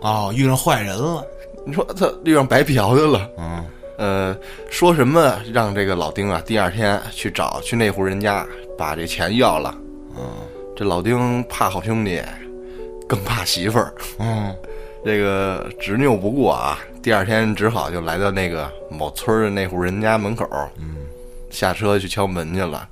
[0.00, 1.24] 哦，遇上坏人了。
[1.64, 3.30] 你说他遇上白嫖的了。
[3.38, 3.64] 嗯，
[3.96, 4.36] 呃，
[4.70, 9.74] 说什么让这个老丁啊，第二天去找去那户人家把这钱要了。
[10.16, 10.24] 嗯
[10.76, 12.22] 这老丁怕好兄弟，
[13.08, 13.94] 更怕媳妇儿。
[14.18, 14.54] 嗯，
[15.02, 20.46] 这个执拗不过啊，第二天只好就来到那个某村的那户人家门口，
[20.78, 20.96] 嗯，
[21.48, 22.86] 下车去敲门去了。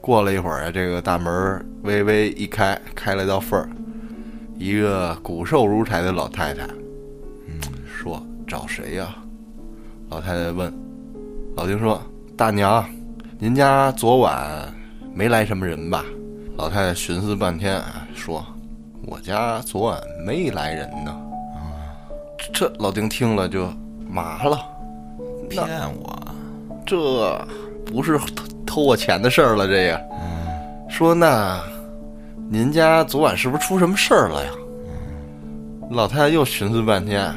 [0.00, 3.68] 过了一会儿啊，这个大门微微一开，开了道缝儿，
[4.56, 6.62] 一个骨瘦如柴的老太太，
[7.48, 7.60] 嗯，
[7.92, 9.16] 说找谁呀？
[10.10, 10.72] 老太太问。
[11.56, 12.02] 老丁说
[12.36, 12.84] ：“大娘，
[13.38, 14.74] 您家昨晚
[15.14, 16.04] 没来什么人吧？”
[16.58, 17.80] 老太太寻思半天，
[18.12, 18.44] 说
[19.06, 21.16] ：“我家昨晚没来人呢。”
[22.52, 23.72] 这老丁听了就
[24.08, 24.58] 麻了，
[25.48, 25.68] 骗
[26.02, 26.18] 我？
[26.84, 27.40] 这
[27.86, 29.68] 不是偷偷我钱的事儿了？
[29.68, 30.00] 这个，
[30.88, 31.60] 说那
[32.50, 34.50] 您家昨晚是不是出什么事儿了呀？
[35.90, 37.32] 老太太又寻思半天，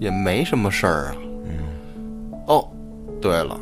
[0.00, 1.14] 也没什么事儿啊。
[3.20, 3.60] 哦，对了，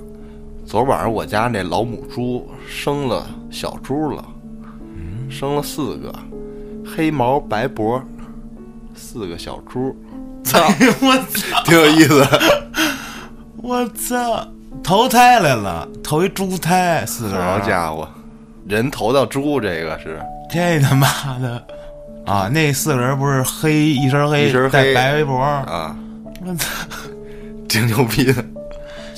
[0.64, 4.24] 昨晚上我家那老母猪生了小猪了，
[5.28, 6.14] 生了四个，
[6.86, 8.00] 黑毛白脖，
[8.94, 9.96] 四个小猪。
[10.44, 10.60] 操！
[11.02, 11.62] 我操！
[11.66, 12.26] 挺有意思。
[13.60, 14.46] 我操！
[14.82, 17.44] 投胎来了，投一猪胎，四个人。
[17.44, 18.08] 好家伙，
[18.66, 21.08] 人投到猪，这个是这他妈
[21.40, 21.62] 的
[22.24, 22.48] 啊！
[22.48, 25.36] 那四个人不是黑一身黑，一身黑带白围脖。
[25.36, 25.94] 啊，
[26.46, 26.86] 我操！
[27.68, 28.42] 挺牛逼的。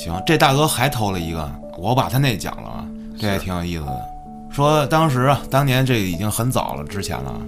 [0.01, 2.87] 行，这大哥还偷了一个，我把他那讲了啊，
[3.19, 4.01] 这也挺有意思的。
[4.51, 7.41] 说当时啊，当年这已经很早了，之前了啊，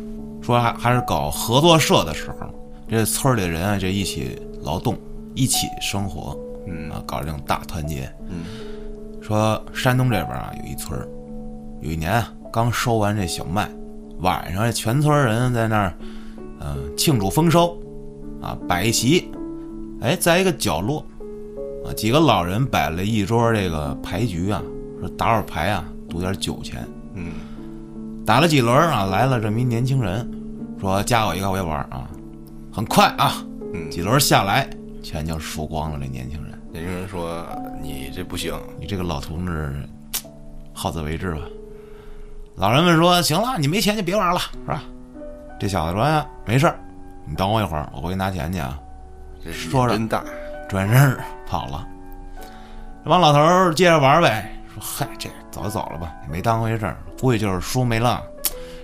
[0.43, 2.47] 说还还是搞合作社的时候，
[2.87, 4.99] 这村里人啊，这一起劳动，
[5.35, 6.37] 一起生活，
[6.67, 8.07] 嗯啊，搞这种大团结。
[8.29, 8.45] 嗯，
[9.23, 11.09] 说山东这边啊，有一村儿，
[11.81, 13.67] 有一年啊，刚收完这小麦，
[14.21, 15.95] 晚上全村人在那儿，
[16.61, 17.75] 嗯、庆祝丰收，
[18.43, 19.33] 啊，摆一席，
[20.03, 21.03] 哎，在一个角落，
[21.85, 24.63] 啊，几个老人摆了一桌这个牌局啊，
[25.01, 26.87] 说打会儿牌啊，赌点酒钱。
[27.15, 27.33] 嗯，
[28.25, 30.31] 打了几轮啊，来了这么一年轻人，
[30.81, 32.09] 说加我一个我也玩啊。
[32.73, 34.69] 很快啊，嗯几轮下来，
[35.03, 35.99] 钱就输光了。
[36.01, 37.45] 这年轻人，年轻人说
[37.83, 39.75] ：“你这不行，你这个老同志，
[40.73, 41.41] 好自为之吧。
[42.55, 44.85] 老人们说：“行了，你没钱就别玩了，是吧？”
[45.61, 46.79] 这小子说：“哎没事儿，
[47.27, 48.79] 你等我一会儿，我回去拿钱去啊。
[49.45, 50.25] 这说着真大。”
[50.69, 51.87] 转身儿跑了。
[53.05, 58.23] 这帮老头儿接着玩呗，说：“嗨，这早就走了吧，也没当回事儿，估计就是输没了，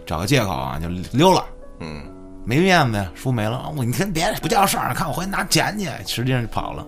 [0.05, 1.43] 找个借口啊就溜了。”
[1.81, 2.03] 嗯，
[2.45, 3.73] 没面子呀，输没了。
[3.75, 6.85] 我你看别不叫事儿，看我回去拿钱去，实际上就跑了。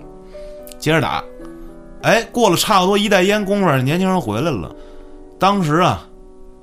[0.79, 1.25] 接着打，
[2.03, 4.71] 哎，过了差不多一袋烟功夫，年轻人回来了。
[5.38, 6.07] 当时啊，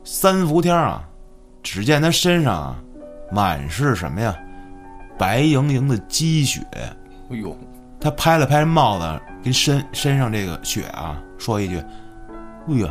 [0.04, 1.02] 三伏天啊，
[1.64, 2.76] 只见他身上啊
[3.32, 4.38] 满是什么呀，
[5.18, 6.62] 白莹莹的积雪。
[7.32, 7.58] 哎呦，
[8.08, 11.76] 他拍了拍帽子跟身身上这个雪啊，说一句
[12.70, 12.90] ：“哎呀，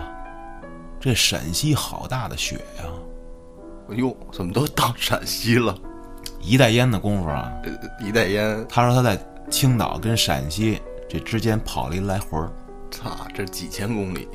[1.00, 2.84] 这陕西好大的雪呀、
[3.88, 5.74] 哎呦，怎么都到陕西了？
[6.42, 12.52] 一袋烟的功夫啊，呃一袋烟，他说他在青岛跟陕西这之间跑了一来回儿。
[12.90, 14.28] 操，这几千公里。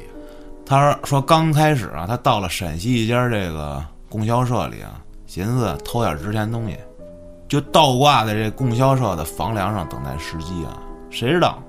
[0.66, 6.76] 他说说刚开始啊，他到了陕西一家这个供销社里啊，寻思偷点值钱东西，
[7.52, 10.82] 就倒挂在这供销社的房梁上等待时机啊。
[11.10, 11.62] 谁知道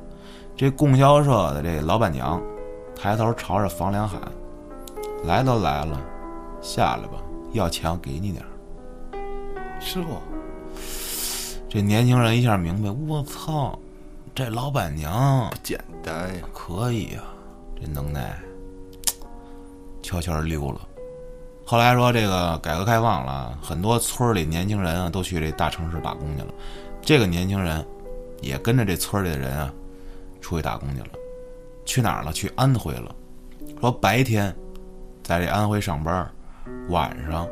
[0.57, 2.41] 这供销社的这老板娘
[2.95, 4.21] 抬头朝着房梁喊
[5.27, 6.01] ：“来都来了，
[6.61, 7.19] 下来吧，
[7.51, 8.49] 要钱我给你点儿。”
[9.83, 10.23] 师傅？
[11.69, 13.77] 这年轻人一下明白，我操，
[14.37, 16.45] 这老板娘不简单呀。
[16.53, 17.23] 可以呀、
[17.75, 18.39] 这能耐，
[20.01, 20.81] 悄悄溜了。
[21.73, 26.49] 后来说这个改革开放了，很多村里年轻人啊都去这大城市打工去了。
[27.01, 27.83] 这个年轻人
[28.43, 29.73] 也跟着这村里的人啊
[30.43, 31.09] 出去打工去了，
[31.87, 32.31] 去哪儿了？
[32.31, 33.15] 去安徽了。
[33.81, 34.55] 说白天
[35.23, 36.31] 在这安徽上班，
[36.91, 37.49] 晚上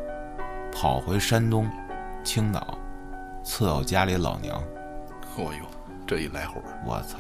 [0.71, 1.67] 跑回山东、
[2.23, 2.77] 青岛
[3.43, 4.63] 伺候家里老娘。
[5.39, 5.65] 哦呦，
[6.07, 7.17] 这一来回儿，我操！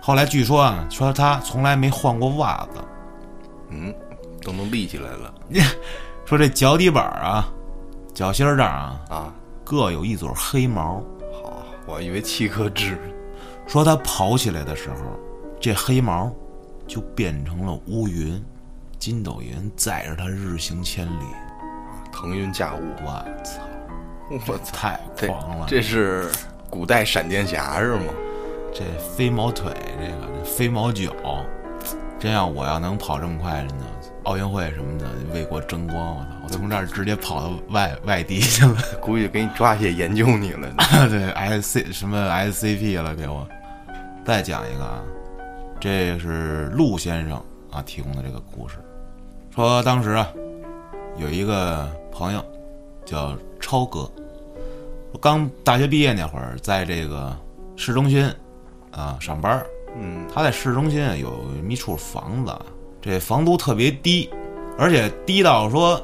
[0.00, 2.80] 后来据说啊，说他从来没换过袜子，
[3.70, 3.92] 嗯，
[4.42, 5.34] 都能立起来了
[6.26, 7.46] 说这脚底板啊、
[8.14, 9.34] 脚心儿这儿啊，啊！
[9.62, 11.02] 各有一撮黑毛。
[11.42, 12.98] 好，我以为七颗痣。
[13.66, 14.96] 说他跑起来的时候，
[15.60, 16.32] 这黑毛
[16.86, 18.42] 就变成了乌云，
[18.98, 21.24] 筋斗云载着他日行千里。
[22.10, 23.60] 腾云驾雾，我操，
[24.48, 24.72] 我操，
[25.16, 25.66] 太狂了！
[25.68, 26.30] 这是
[26.70, 28.12] 古代闪电侠是吗？
[28.72, 31.12] 这飞毛腿，这个这飞毛脚，
[32.18, 33.84] 真要我要能跑这么快，真的
[34.24, 36.28] 奥运会什么的为国争光，我操！
[36.44, 38.76] 我从这儿直接跑到外外地去了。
[39.00, 40.68] 估计给你抓起来研究你了。
[41.08, 43.46] 对，S C 什么 S C P 了，给我。
[44.24, 45.02] 再讲一个啊，
[45.78, 48.76] 这是陆先生啊提供的这个故事，
[49.54, 50.26] 说当时啊
[51.18, 52.42] 有一个朋友
[53.04, 54.10] 叫超哥，
[55.12, 57.36] 我刚大学毕业那会儿，在这个
[57.76, 58.26] 市中心
[58.90, 59.62] 啊上班。
[59.96, 62.52] 嗯，他在市中心有一处房子，
[63.04, 64.30] 这房租特别低，
[64.78, 66.02] 而且低到说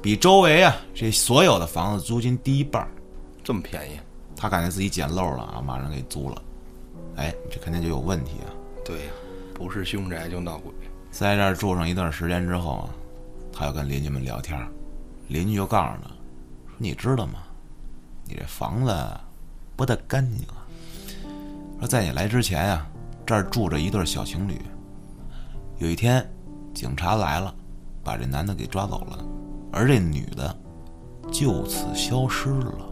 [0.00, 2.88] 比周围啊这所有的房子租金低一半儿。
[3.42, 3.98] 这么便宜？
[4.36, 6.40] 他感觉自己捡漏了啊，马上给租了。
[7.16, 8.54] 哎，这肯定就有问题啊！
[8.84, 9.10] 对呀，
[9.52, 10.72] 不是凶宅就闹鬼。
[11.10, 12.90] 在这儿住上一段时间之后啊，
[13.52, 14.68] 他又跟邻居们聊天儿，
[15.26, 16.16] 邻居就告诉他说
[16.78, 17.40] ：“你知道吗？
[18.24, 18.96] 你这房子
[19.74, 20.62] 不太干净啊。
[21.80, 22.86] 说在你来之前呀、
[23.26, 24.56] 这儿住着一对小情侣。
[25.80, 26.30] 有一天，
[26.74, 27.54] 警察来了，
[28.04, 29.18] 把这男的给抓走了，
[29.72, 30.54] 而这女的
[31.32, 32.86] 就此消失了。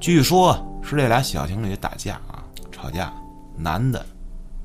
[0.00, 2.42] 据说是这俩小情侣打架啊，
[2.72, 3.12] 吵架，
[3.56, 4.04] 男的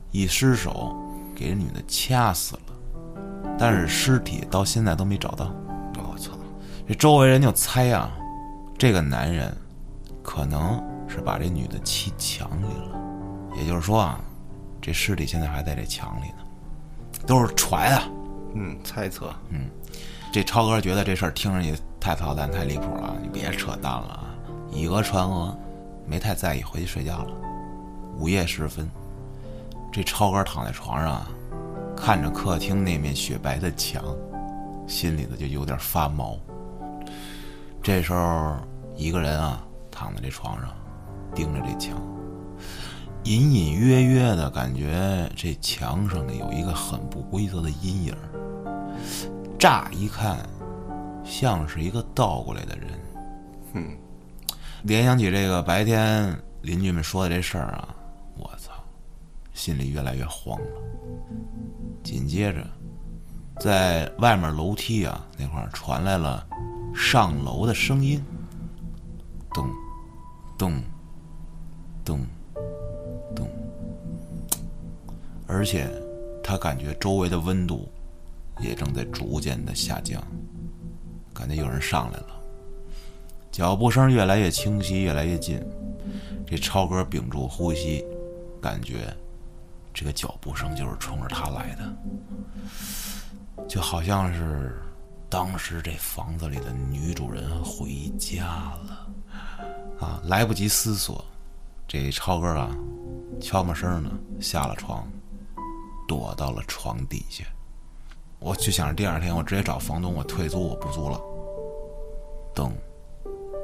[0.10, 0.98] 一失手
[1.36, 3.14] 给这女的掐死了，
[3.60, 5.54] 但是尸体到现在都没找到。
[5.98, 6.32] 我操！
[6.88, 8.12] 这周围人就猜啊，
[8.76, 9.56] 这个男人
[10.24, 13.00] 可能是把这女的砌墙里了，
[13.56, 14.20] 也就是说啊，
[14.82, 16.45] 这尸体现在还在这墙里呢，
[17.26, 18.03] 都是传啊。
[18.53, 19.34] 嗯，猜测。
[19.49, 19.69] 嗯
[20.32, 24.36] 这超哥觉得这事儿听着也太操蛋、太离谱了，你别扯淡了啊！
[24.69, 25.57] 以讹传讹，
[26.05, 27.32] 没太在意，回去睡觉了。
[28.17, 28.91] 午夜时分，
[29.93, 31.28] 这超哥躺在床上啊，
[31.95, 34.03] 看着客厅那面雪白的墙，
[34.86, 36.38] 心里头就有点发毛。
[37.82, 38.57] 这时候，
[38.97, 40.69] 一个人啊躺在这床上，
[41.34, 41.95] 盯着这墙，
[43.26, 48.15] 隐隐约约的感觉这墙上呢有一个很不规则的阴影。
[49.57, 50.47] 乍一看，
[51.23, 52.88] 像是一个倒过来的人。
[53.73, 53.97] 嗯，
[54.84, 57.95] 联想起这个白天邻居们说的这事儿啊，
[58.38, 58.73] 我操，
[59.55, 60.67] 心里越来越慌了。
[62.03, 62.63] 紧接着，
[63.59, 66.45] 在外面楼梯啊那块传来了
[66.93, 68.23] 上楼的声音，
[69.51, 69.67] 咚，
[70.59, 70.84] 咚，
[72.03, 72.19] 咚，
[75.48, 75.89] 而且
[76.43, 77.88] 他感觉周围的温度
[78.60, 80.22] 也正在逐渐的下降，
[81.34, 82.28] 感觉有人上来了。
[83.52, 85.62] 脚步声越来越清晰，越来越近。
[86.46, 88.06] 这超哥屏住呼吸，
[88.62, 89.16] 感觉
[89.93, 94.78] 这个脚步声就是冲着他来的，就好像是
[95.30, 99.08] 当时这房子里的女主人回家了。
[100.00, 101.24] 啊，来不及思索，
[101.88, 102.70] 这超哥啊，
[103.39, 105.08] 悄没声的下了床，
[106.08, 107.43] 躲到了床底下。
[108.39, 111.20] 我就想着第二天我直接找房东，我退租，我不租了。
[112.53, 112.72] 咚，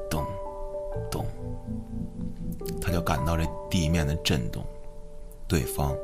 [0.09, 0.25] 咚，
[1.11, 1.25] 咚，
[2.81, 4.65] 他就感到这地面的震动，
[5.47, 5.95] 对方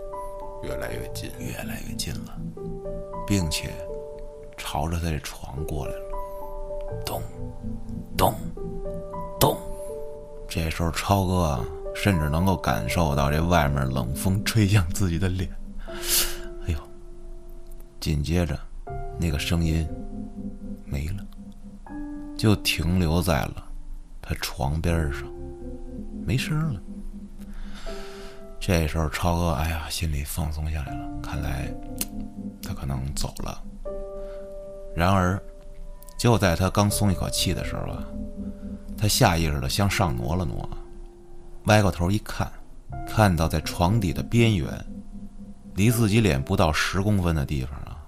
[0.63, 1.31] 越来越近。
[1.39, 2.37] 越来越近了，
[3.25, 3.73] 并且
[4.57, 6.01] 朝着他的床过来了。
[7.05, 7.21] 咚，
[8.15, 8.33] 咚，
[9.39, 9.57] 咚。
[10.47, 11.65] 这时候超哥啊，
[11.95, 15.49] 甚至能够感受到这外面冷风吹向自己的脸。
[16.65, 16.79] 哎呦！
[17.99, 18.57] 紧接着，
[19.19, 19.87] 那个声音
[20.85, 21.25] 没了，
[22.37, 23.63] 就停留在了
[24.21, 25.23] 他床边上，
[26.25, 26.81] 没声了。
[28.59, 31.73] 这时候，超哥哎呀，心里放松下来了，看来
[32.61, 33.63] 他可能走了。
[34.95, 35.41] 然而，
[36.17, 38.03] 就在他刚松一口气的时候啊，
[38.97, 40.67] 他下意识的向上挪了挪，
[41.65, 42.51] 歪过头一看，
[43.07, 44.67] 看到在床底的边缘，
[45.77, 48.03] 离自己脸不到十公分的地方啊，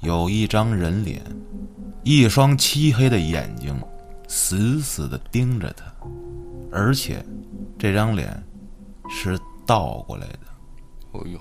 [0.00, 1.22] 有一张人脸，
[2.02, 3.74] 一双漆黑的眼睛，
[4.28, 5.86] 死死的盯着他，
[6.70, 7.24] 而且
[7.78, 8.30] 这张脸
[9.08, 10.38] 是倒过来的。
[11.12, 11.40] 哦呦，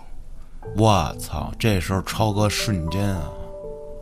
[0.77, 1.51] 我操！
[1.59, 3.29] 这时候超哥瞬间啊，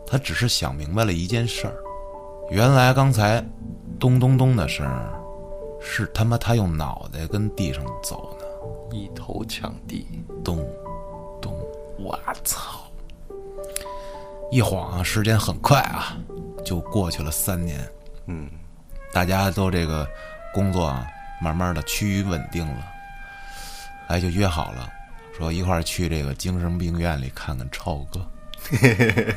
[0.06, 1.74] 他只是想明白了一件事儿，
[2.52, 3.44] 原来刚才
[4.00, 5.20] 咚咚咚的声儿，
[5.82, 8.46] 是他妈他用脑袋跟地上走呢。
[8.96, 10.06] 一头抢地。
[10.44, 10.68] 咚咚，
[12.02, 12.60] 我操！
[14.52, 16.18] 一晃啊，时间很快啊，
[16.66, 17.88] 就过去了三年。
[18.26, 18.50] 嗯，
[19.14, 20.08] 大家都这个
[20.54, 21.06] 工作啊，
[21.42, 22.88] 慢慢的趋于稳定了，
[24.08, 24.90] 哎，就约好了，
[25.38, 28.26] 说一块儿去这个精神病院里看看超哥。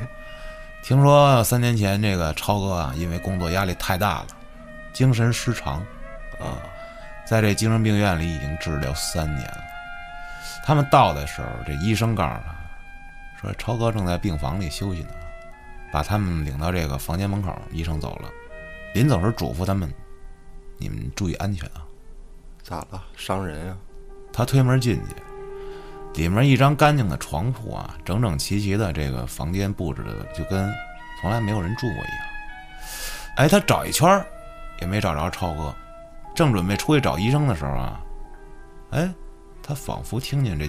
[0.83, 4.27] 听说三年前这个超哥啊，因为工作压力太大了，
[4.93, 5.75] 精神失常，
[6.41, 6.63] 啊，
[7.27, 9.65] 在这精神病院里已经治疗三年了。
[10.65, 15.11] 他们到的时候，这医生告诉他，说超哥正在病房里休息呢，
[15.93, 18.29] 把他们领到这个房间门口，医生走了。
[18.95, 19.93] 临走时嘱咐他们
[20.79, 21.83] ：“你们注意安全啊！”
[22.63, 23.03] 咋了？
[23.17, 23.77] 伤人啊？
[24.33, 30.73] 他推门进去，里面一张干净的床铺啊，整整齐齐的，这个房间布置的就跟
[31.21, 32.07] 从来没有人住过一样。
[33.37, 34.27] 哎，他找一圈儿
[34.81, 35.75] 也没找着超哥，
[36.35, 38.01] 正准备出去找医生的时候啊，
[38.91, 39.11] 哎，
[39.63, 40.69] 他仿佛听见这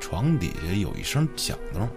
[0.00, 1.88] 床底下有一声响动，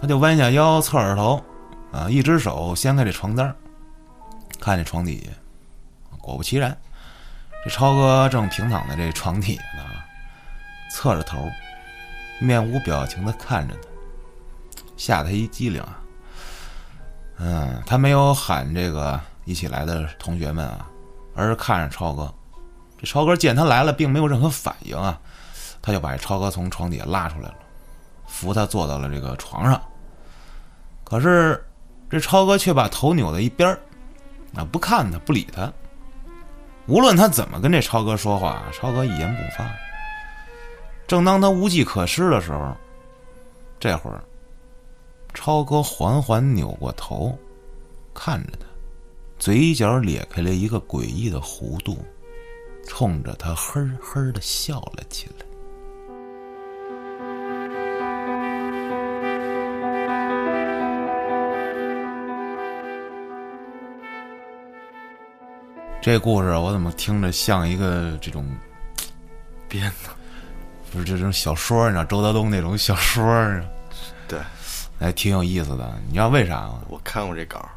[0.00, 1.42] 他就弯下腰，侧着头，
[1.90, 3.54] 啊，一只手掀开这床单
[4.60, 5.32] 看这床底下，
[6.18, 6.76] 果不其然，
[7.64, 9.84] 这超哥正平躺在这床底下呢，
[10.90, 11.44] 侧着头，
[12.40, 13.88] 面无表情的看着他，
[14.96, 16.00] 吓他一激灵啊。
[17.38, 20.88] 嗯，他没有喊这个一起来的同学们啊，
[21.34, 22.32] 而是看着超哥。
[23.04, 25.20] 超哥见他来了，并没有任何反应啊，
[25.82, 27.56] 他就把超哥从床底下拉出来了，
[28.26, 29.80] 扶他坐到了这个床上。
[31.04, 31.64] 可是
[32.08, 33.68] 这超哥却把头扭到一边，
[34.54, 35.72] 啊，不看他，不理他。
[36.86, 39.70] 无论他怎么跟这超哥说话，超哥一言不发。
[41.06, 42.74] 正当他无计可施的时候，
[43.78, 44.22] 这会儿。
[45.32, 47.36] 超哥缓缓扭过头，
[48.14, 48.66] 看着他，
[49.36, 51.98] 嘴角咧开了一个诡异的弧度，
[52.86, 55.46] 冲着他呵呵的笑了起来。
[66.00, 68.46] 这故事我怎么听着像一个这种
[69.68, 70.10] 编的？
[70.92, 73.64] 不是这种小说，你知道周德东那种小说啊？
[74.28, 74.38] 对。
[75.00, 76.80] 还挺有意思的，你知道为啥吗？
[76.88, 77.68] 我看过这稿，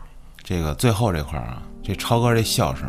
[0.43, 2.87] 这个最后这块儿啊，这超哥这笑声，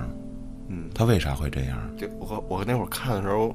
[0.69, 1.79] 嗯，他为啥会这样？
[1.97, 3.55] 这我我那会儿看的时候，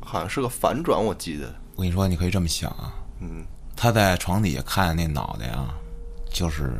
[0.00, 1.46] 好像是个反转，我记得。
[1.76, 3.44] 我跟你说，你可以这么想啊，嗯，
[3.76, 5.74] 他在床底下看见那脑袋啊，
[6.32, 6.72] 就是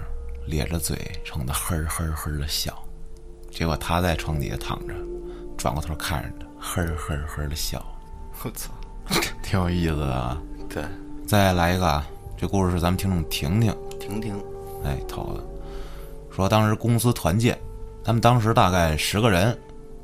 [0.47, 2.77] 咧着嘴冲他呵呵呵的笑，
[3.51, 4.95] 结果他在床底下躺着，
[5.57, 7.85] 转过头看着他呵呵呵的笑，
[8.45, 8.71] 我操，
[9.43, 10.41] 挺有意思的啊。
[10.69, 10.85] 对，
[11.27, 12.07] 再来一个啊。
[12.37, 14.37] 这故事是咱们听众婷婷婷婷，
[14.85, 15.45] 哎，投的，
[16.31, 17.57] 说当时公司团建，
[18.05, 19.57] 他们当时大概十个人，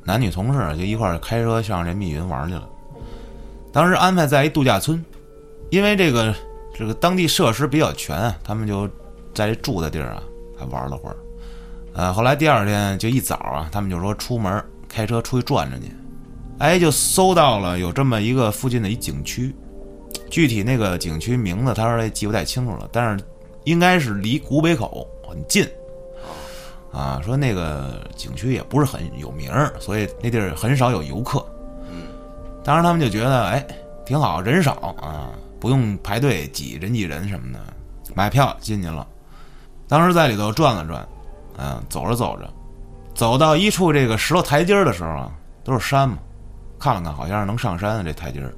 [0.05, 2.69] 男女同事就一块开车上这密云玩去了。
[3.73, 5.05] 当时安排在一度假村，
[5.71, 6.35] 因为这个
[6.75, 8.89] 这个当地设施比较全，他们就
[9.35, 10.23] 在这住的地儿啊，
[10.59, 11.17] 还玩了会儿。
[11.93, 15.89] 呃，后来第二天就一早啊，他们就说出门开车出去转转去，
[16.59, 19.55] 哎，就搜到了有这么一个附近的一景区。
[20.31, 23.25] 具体那个景区名字，他说记不太清楚了，但是
[23.65, 25.69] 应该是离古北口很近，
[26.93, 31.45] 啊，说那个景区也不是很有名，所以那地儿很少有游客。
[31.89, 32.03] 嗯，
[32.65, 33.67] 当时他们就觉得，哎，
[34.05, 35.31] 挺好，人少啊，
[35.61, 37.61] 不用排队挤人挤人什么的，
[38.15, 39.07] 买票进去了。
[39.87, 41.09] 当时在里头转了转，
[41.59, 42.49] 嗯，走着走着，
[43.15, 45.31] 走到一处这个石头台阶的时候啊，
[45.63, 46.19] 都是山嘛，
[46.79, 48.53] 看了看，好像是能上山的这台阶儿。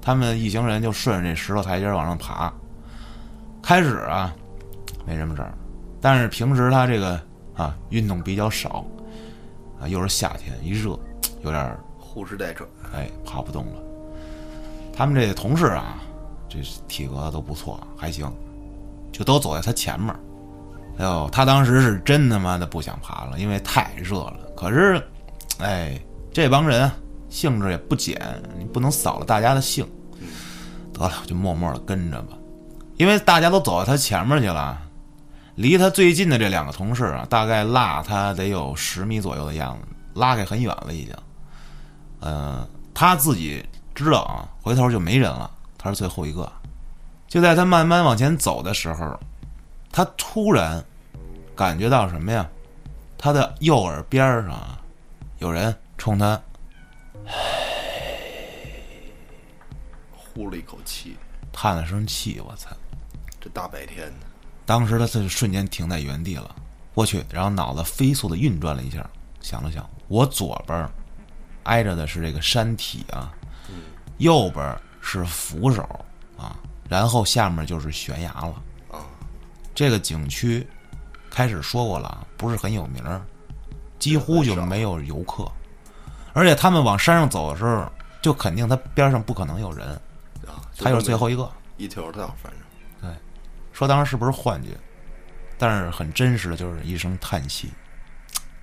[0.00, 2.52] 他们一行人就顺着这石头台阶往上爬。
[3.62, 4.32] 开始啊，
[5.04, 5.52] 没什么事儿，
[6.00, 7.20] 但是平时他这个
[7.56, 8.84] 啊运动比较少，
[9.80, 10.98] 啊又是夏天一热，
[11.42, 13.82] 有点呼哧带喘，哎，爬不动了。
[14.92, 15.98] 他们这同事啊，
[16.48, 18.32] 这体格都不错，还行，
[19.12, 20.14] 就都走在他前面。
[20.98, 24.38] 哎呦，他当时是真他妈的不想爬了，因为太热了。
[24.56, 25.02] 可是，
[25.58, 26.00] 哎，
[26.32, 26.90] 这帮人
[27.28, 28.18] 兴致也不减，
[28.58, 29.86] 你不能扫了大家的兴。
[30.94, 32.38] 得了，就默默的跟着吧，
[32.96, 34.80] 因为大家都走到他前面去了。
[35.56, 41.14] 离他最近的这两个同事啊，大概落他得有十米左右的样子，拉开很远了已经。
[42.20, 46.50] 嗯，他自己知道啊，回头就没人了，他是最后一个。
[47.26, 49.18] 就在他慢慢往前走的时候，
[49.90, 50.84] 他突然
[51.56, 52.46] 感觉到什么呀？
[53.18, 54.78] 他的右耳边上啊，
[55.38, 56.38] 有人冲他。
[60.14, 61.16] 呼了一口气，
[61.50, 62.68] 叹了声气，我操！
[63.40, 64.25] 这大白天的，
[64.66, 66.54] 当时他是瞬间停在原地了。
[66.92, 69.08] 我去，然后脑子飞速的运转了一下，
[69.40, 70.88] 想了想，我左边
[71.62, 73.32] 挨着的是这个山体啊，
[74.18, 75.82] 右边是扶手
[76.36, 76.56] 啊，
[76.88, 78.54] 然后下面就是悬崖了
[78.90, 79.04] 啊。
[79.74, 80.66] 这个景区
[81.30, 83.04] 开始说过了，不是很有名，
[83.98, 85.46] 几乎就没有游客，
[86.32, 87.86] 而且他们往山上走的时候，
[88.22, 90.00] 就肯定他边上不可能有人。
[90.78, 92.65] 他又是最后一个，一条道，反正对，
[93.76, 94.70] 说当时是不是幻觉，
[95.58, 97.70] 但是很真实的就是一声叹息，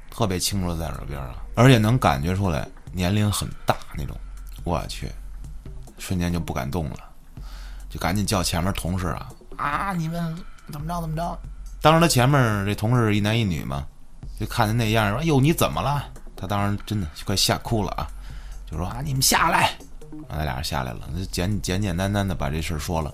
[0.09, 4.17] 特别清楚在耳边啊，而且能感觉出来年龄很大那种，
[4.63, 5.11] 我去，
[5.99, 6.97] 瞬间就不敢动了，
[7.91, 10.35] 就赶紧叫前面同事啊啊，你们
[10.71, 11.39] 怎么着怎么着？
[11.79, 13.85] 当时他前面这同事一男一女嘛，
[14.39, 16.03] 就看他那样说，哟你怎么了？
[16.35, 18.07] 他当时真的快吓哭了啊，
[18.65, 19.77] 就说啊你们下来。
[20.27, 23.13] 那俩人下来了，就简简简单单的把这事儿说了。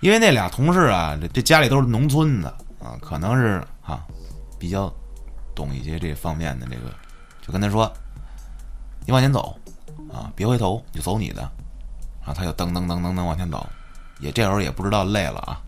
[0.00, 2.48] 因为那俩同事啊，这这家里都是农村的
[2.80, 4.04] 啊，可能是啊
[4.58, 4.92] 比较
[5.54, 6.94] 懂一些这方面的这个，
[7.40, 7.92] 就跟他说
[9.06, 9.58] 你往前走，
[10.12, 11.42] 啊，别回头，就走你的。
[12.20, 13.66] 然后他就噔噔噔噔噔往前走，
[14.20, 15.58] 也这会儿也不知道累了啊。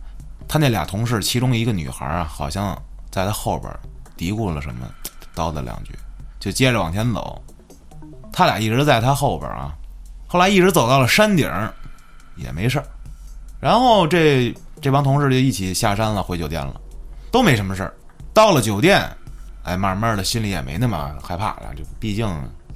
[0.46, 2.76] 他那俩同事，其中一个女孩啊，好像
[3.10, 3.72] 在他后边
[4.16, 4.86] 嘀咕了什么，
[5.34, 5.98] 叨叨两句，
[6.38, 7.42] 就接着往前走。
[8.32, 9.72] 他俩一直在他后边啊，
[10.28, 11.50] 后来一直走到了山顶，
[12.36, 12.86] 也没事儿。
[13.60, 16.80] 然后这这帮同事就一起下山了，回酒店了，
[17.30, 17.94] 都没什么事儿。
[18.32, 19.06] 到了酒店，
[19.64, 22.26] 哎，慢慢的心里也没那么害怕了，就毕竟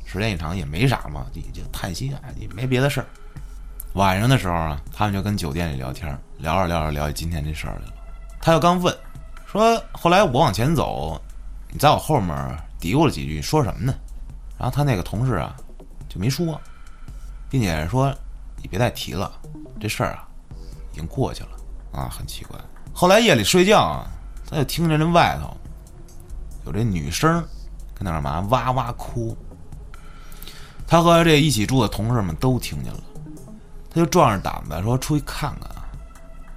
[0.04, 3.06] 时间一长也没啥嘛，就就叹息啊，也没别的事儿。
[3.94, 7.94] 晚上的时候啊，他们就跟酒店里聊天，聊着聊着聊起今天这事儿来了。
[8.42, 8.94] 他又刚问，
[9.46, 11.18] 说后来我往前走，
[11.70, 12.36] 你在我后面
[12.78, 13.94] 嘀咕了几句，说什么呢？
[14.58, 15.56] 然后他那个同事啊，
[16.08, 16.60] 就没说，
[17.48, 18.14] 并且说
[18.60, 19.32] 你别再提了，
[19.80, 20.28] 这事儿啊
[20.94, 21.50] 已经过去了
[21.92, 22.56] 啊，很奇怪。
[22.92, 24.06] 后来夜里睡觉啊，
[24.48, 25.56] 他就听见那外头
[26.64, 27.44] 有这女声
[27.94, 29.36] 跟那干嘛哇哇哭，
[30.86, 33.00] 他和这一起住的同事们都听见了。
[33.90, 35.84] 他就壮着胆子说出去看看啊，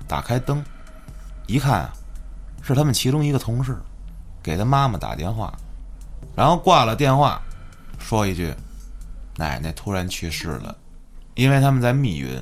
[0.08, 0.64] 打开灯，
[1.48, 1.90] 一看，
[2.62, 3.76] 是他们其中一个同事
[4.44, 5.52] 给他妈妈打电话，
[6.36, 7.42] 然后挂了电话，
[7.98, 8.54] 说一句
[9.38, 10.76] ：“奶奶突然去世了，
[11.34, 12.40] 因为他们在密云，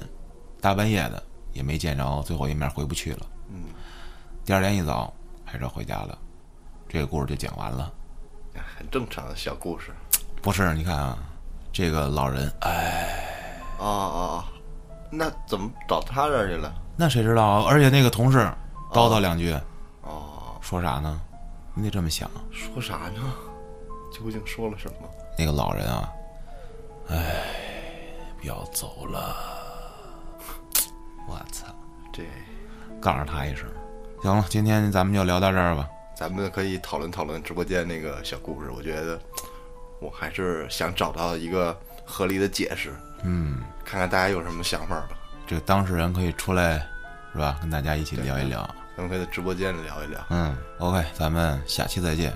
[0.61, 1.23] 大半夜的
[1.55, 3.63] 也没见着最后一面，回不去了。”嗯，
[4.45, 5.11] 第二天一早
[5.43, 6.15] 开车回家了，
[6.87, 7.91] 这个故事就讲完了。
[8.77, 9.91] 很正常的小故事。
[10.41, 11.17] 不是，你看啊，
[11.73, 14.45] 这个老人，哎，啊啊啊！
[15.09, 16.73] 那怎么找他这儿去了？
[16.95, 17.65] 那谁知道啊？
[17.67, 18.37] 而且那个同事
[18.91, 19.51] 叨叨两句，
[20.01, 21.21] 哦，说啥呢？
[21.73, 23.33] 你得这么想，说啥呢？
[24.13, 25.09] 究竟说了什么？
[25.37, 26.13] 那个老人啊，
[27.09, 27.43] 哎，
[28.43, 29.35] 要走了，
[31.27, 31.67] 我操！
[32.13, 32.23] 这
[33.01, 33.67] 告诉他一声。
[34.21, 35.87] 行了，今天咱们就聊到这儿吧。
[36.15, 38.69] 咱们可以讨论讨论直播间那个小故事。
[38.71, 39.19] 我觉得
[39.99, 45.09] 我还是想找到一个合理的解释，嗯，看看大家有什么想法吧。
[45.45, 46.79] 这个当事人可以出来，
[47.33, 47.57] 是吧？
[47.59, 48.67] 跟大家一起聊一聊。
[48.95, 50.25] 咱们可以在直播间里聊一聊。
[50.29, 52.33] 嗯，OK，咱们下期再见。